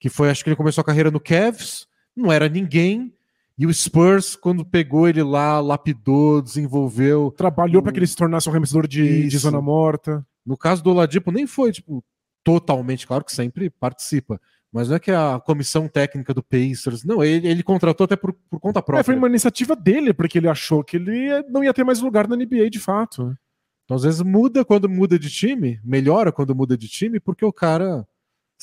que 0.00 0.08
foi, 0.08 0.30
acho 0.30 0.42
que 0.42 0.50
ele 0.50 0.56
começou 0.56 0.82
a 0.82 0.84
carreira 0.84 1.12
no 1.12 1.20
Cavs, 1.20 1.86
não 2.16 2.32
era 2.32 2.48
ninguém, 2.48 3.14
e 3.56 3.66
o 3.66 3.72
Spurs, 3.72 4.34
quando 4.34 4.64
pegou 4.64 5.08
ele 5.08 5.22
lá, 5.22 5.60
lapidou, 5.60 6.42
desenvolveu. 6.42 7.32
Trabalhou 7.36 7.80
o... 7.80 7.82
para 7.82 7.92
que 7.92 8.00
ele 8.00 8.06
se 8.08 8.16
tornasse 8.16 8.48
um 8.48 8.52
remessador 8.52 8.88
de, 8.88 9.28
de, 9.28 9.38
zona 9.38 9.60
morta. 9.60 10.26
No 10.44 10.56
caso 10.56 10.82
do 10.82 10.90
Oladipo, 10.90 11.30
nem 11.30 11.46
foi, 11.46 11.72
tipo, 11.72 12.04
totalmente, 12.42 13.06
claro 13.06 13.24
que 13.24 13.32
sempre 13.32 13.70
participa. 13.70 14.40
Mas 14.72 14.88
não 14.88 14.96
é 14.96 14.98
que 14.98 15.10
a 15.10 15.38
comissão 15.44 15.86
técnica 15.86 16.32
do 16.32 16.42
Pacers. 16.42 17.04
Não, 17.04 17.22
ele, 17.22 17.46
ele 17.46 17.62
contratou 17.62 18.06
até 18.06 18.16
por, 18.16 18.32
por 18.32 18.58
conta 18.58 18.80
própria. 18.80 19.02
É, 19.02 19.04
foi 19.04 19.14
uma 19.14 19.28
iniciativa 19.28 19.76
dele, 19.76 20.14
porque 20.14 20.38
ele 20.38 20.48
achou 20.48 20.82
que 20.82 20.96
ele 20.96 21.42
não 21.50 21.62
ia 21.62 21.74
ter 21.74 21.84
mais 21.84 22.00
lugar 22.00 22.26
na 22.26 22.36
NBA 22.36 22.70
de 22.70 22.78
fato. 22.78 23.36
Então, 23.84 23.96
às 23.96 24.02
vezes 24.02 24.22
muda 24.22 24.64
quando 24.64 24.88
muda 24.88 25.18
de 25.18 25.28
time, 25.28 25.78
melhora 25.84 26.32
quando 26.32 26.54
muda 26.54 26.76
de 26.76 26.88
time, 26.88 27.20
porque 27.20 27.44
o 27.44 27.52
cara 27.52 28.06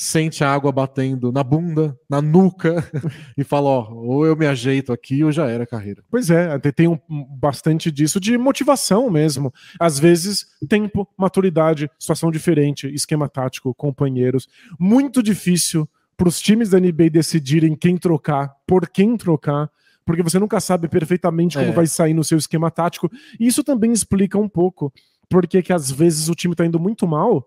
sente 0.01 0.45
a 0.45 0.49
água 0.49 0.71
batendo 0.71 1.29
na 1.29 1.43
bunda, 1.43 1.93
na 2.09 2.21
nuca, 2.21 2.89
e 3.37 3.43
fala: 3.43 3.67
ó, 3.67 3.91
ou 3.91 4.25
eu 4.25 4.33
me 4.33 4.47
ajeito 4.47 4.93
aqui 4.93 5.25
ou 5.25 5.31
já 5.31 5.49
era 5.49 5.65
a 5.65 5.67
carreira. 5.67 6.01
Pois 6.09 6.29
é, 6.29 6.57
tem 6.57 6.87
um, 6.87 6.97
bastante 7.37 7.91
disso 7.91 8.17
de 8.17 8.37
motivação 8.37 9.09
mesmo. 9.09 9.53
Às 9.77 9.99
vezes, 9.99 10.47
tempo, 10.69 11.05
maturidade, 11.17 11.91
situação 11.99 12.31
diferente, 12.31 12.87
esquema 12.87 13.27
tático, 13.27 13.75
companheiros. 13.75 14.47
Muito 14.79 15.21
difícil 15.21 15.87
para 16.15 16.29
os 16.29 16.39
times 16.39 16.69
da 16.69 16.79
NBA 16.79 17.09
decidirem 17.11 17.75
quem 17.75 17.97
trocar, 17.97 18.55
por 18.65 18.87
quem 18.87 19.17
trocar. 19.17 19.69
Porque 20.05 20.23
você 20.23 20.39
nunca 20.39 20.61
sabe 20.61 20.87
perfeitamente 20.87 21.57
como 21.57 21.71
é. 21.71 21.73
vai 21.73 21.85
sair 21.85 22.13
no 22.13 22.23
seu 22.23 22.37
esquema 22.37 22.71
tático. 22.71 23.11
E 23.37 23.45
isso 23.45 23.65
também 23.65 23.91
explica 23.91 24.37
um 24.37 24.47
pouco 24.47 24.93
porque 25.29 25.61
que 25.61 25.73
às 25.73 25.91
vezes 25.91 26.29
o 26.29 26.35
time 26.35 26.53
está 26.53 26.65
indo 26.65 26.79
muito 26.79 27.05
mal 27.05 27.45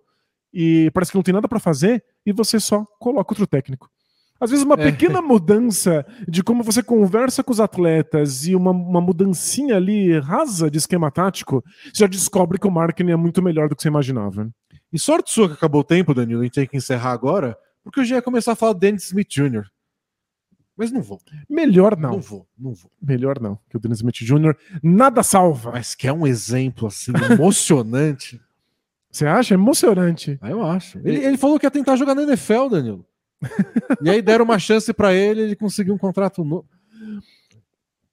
e 0.53 0.91
parece 0.93 1.11
que 1.11 1.17
não 1.17 1.23
tem 1.23 1.35
nada 1.35 1.49
para 1.49 1.59
fazer 1.59 2.05
e 2.27 2.33
você 2.33 2.61
só 2.61 2.85
coloca 2.99 3.33
outro 3.33 3.47
técnico. 3.47 3.91
Às 4.43 4.51
vezes, 4.51 4.65
uma 4.65 4.75
é. 4.75 4.91
pequena 4.91 5.23
mudança 5.23 6.05
de 6.27 6.43
como 6.43 6.65
você 6.65 6.83
conversa 6.83 7.45
com 7.45 7.53
os 7.53 7.61
atletas 7.61 8.45
e 8.45 8.57
uma, 8.57 8.73
uma 8.73 9.01
mudancinha 9.01 9.77
ali 9.77 10.19
rasa 10.19 10.69
de 10.69 10.79
esquema 10.79 11.13
tático, 11.13 11.63
você 11.85 12.01
já 12.01 12.07
descobre 12.09 12.59
que 12.59 12.67
o 12.67 12.71
marketing 12.71 13.13
é 13.13 13.17
muito 13.17 13.41
melhor 13.41 13.69
do 13.69 13.77
que 13.77 13.83
você 13.83 13.89
imaginava. 13.89 14.51
E 14.93 14.99
sorte 14.99 15.31
sua 15.31 15.49
que 15.49 15.55
acabou 15.55 15.83
o 15.83 15.85
tempo, 15.85 16.13
Danilo, 16.13 16.41
a 16.41 16.45
gente 16.45 16.55
tem 16.55 16.67
que 16.67 16.77
encerrar 16.77 17.13
agora, 17.13 17.57
porque 17.85 18.01
eu 18.01 18.05
já 18.05 18.17
ia 18.17 18.23
começar 18.23 18.53
a 18.53 18.57
falar 18.57 18.73
Dennis 18.73 19.05
Smith 19.05 19.29
Jr. 19.31 19.65
Mas 20.77 20.91
não 20.91 21.03
vou. 21.03 21.21
Melhor 21.49 21.97
não. 21.97 22.13
Não 22.13 22.21
vou, 22.21 22.47
não 22.59 22.75
vou. 22.75 22.91
Melhor 23.01 23.41
não, 23.41 23.59
que 23.71 23.77
o 23.77 23.81
Dennis 23.81 23.99
Smith 23.99 24.17
Jr. 24.17 24.57
nada 24.83 25.23
salva. 25.23 25.71
Mas 25.71 25.95
que 25.95 26.09
é 26.09 26.13
um 26.13 26.27
exemplo 26.27 26.89
assim 26.89 27.13
emocionante. 27.31 28.41
Você 29.13 29.27
acha? 29.27 29.55
Emocionante. 29.55 30.39
Ah, 30.41 30.51
eu 30.51 30.65
acho. 30.65 30.99
Ele, 31.05 31.23
ele 31.23 31.37
falou 31.37 31.59
que 31.59 31.67
ia 31.67 31.71
tentar 31.71 31.97
jogar 31.97 32.15
na 32.15 32.23
NFL, 32.23 32.69
Danilo. 32.71 33.07
e 34.03 34.09
aí 34.09 34.23
deram 34.23 34.45
uma 34.45 34.59
chance 34.59 34.93
para 34.93 35.13
ele, 35.13 35.43
ele 35.43 35.57
conseguiu 35.57 35.95
um 35.95 35.99
contrato 35.99 36.43
novo. 36.43 36.67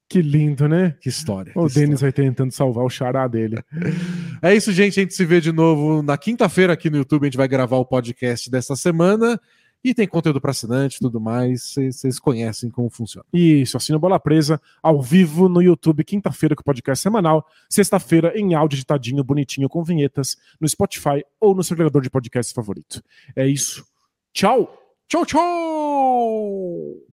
Que 0.10 0.24
lindo, 0.24 0.68
né? 0.68 0.96
Que 1.00 1.08
história. 1.08 1.54
O 1.56 1.70
Denis 1.70 2.02
vai 2.02 2.12
tentando 2.12 2.52
salvar 2.52 2.84
o 2.84 2.90
xará 2.90 3.28
dele. 3.28 3.58
É 4.42 4.56
isso, 4.56 4.72
gente. 4.72 4.98
A 4.98 5.04
gente 5.04 5.14
se 5.14 5.26
vê 5.26 5.42
de 5.42 5.52
novo 5.52 6.02
na 6.02 6.18
quinta-feira 6.18 6.72
aqui 6.72 6.90
no 6.90 6.96
YouTube. 6.96 7.24
A 7.24 7.26
gente 7.26 7.36
vai 7.36 7.46
gravar 7.46 7.76
o 7.76 7.84
podcast 7.84 8.50
dessa 8.50 8.74
semana. 8.74 9.38
E 9.84 9.94
tem 9.94 10.08
conteúdo 10.08 10.42
para 10.42 10.52
assinante 10.52 10.98
e 10.98 11.00
tudo 11.00 11.20
mais. 11.20 11.74
Vocês 11.74 12.20
conhecem 12.20 12.70
como 12.70 12.90
funciona. 12.90 13.26
Isso, 13.34 13.78
assina 13.78 13.98
Bola 13.98 14.20
Presa 14.20 14.62
ao 14.84 15.02
vivo 15.02 15.48
no 15.48 15.62
YouTube, 15.62 16.04
quinta-feira 16.04 16.56
com 16.56 16.62
o 16.62 16.66
podcast 16.66 17.02
semanal, 17.02 17.48
sexta-feira 17.70 18.38
em 18.38 18.54
áudio 18.54 18.78
editadinho, 18.78 19.24
bonitinho, 19.24 19.70
com 19.70 19.84
vinhetas, 19.84 20.38
no 20.60 20.68
Spotify 20.68 21.24
ou 21.40 21.56
no 21.56 21.64
seu 21.64 21.76
agregador 21.76 22.02
de 22.02 22.10
podcast 22.10 22.54
favorito. 22.54 23.02
É 23.36 23.48
isso. 23.48 23.86
Tchau! 24.34 24.76
Tchau, 25.08 25.26
tchau! 25.26 27.00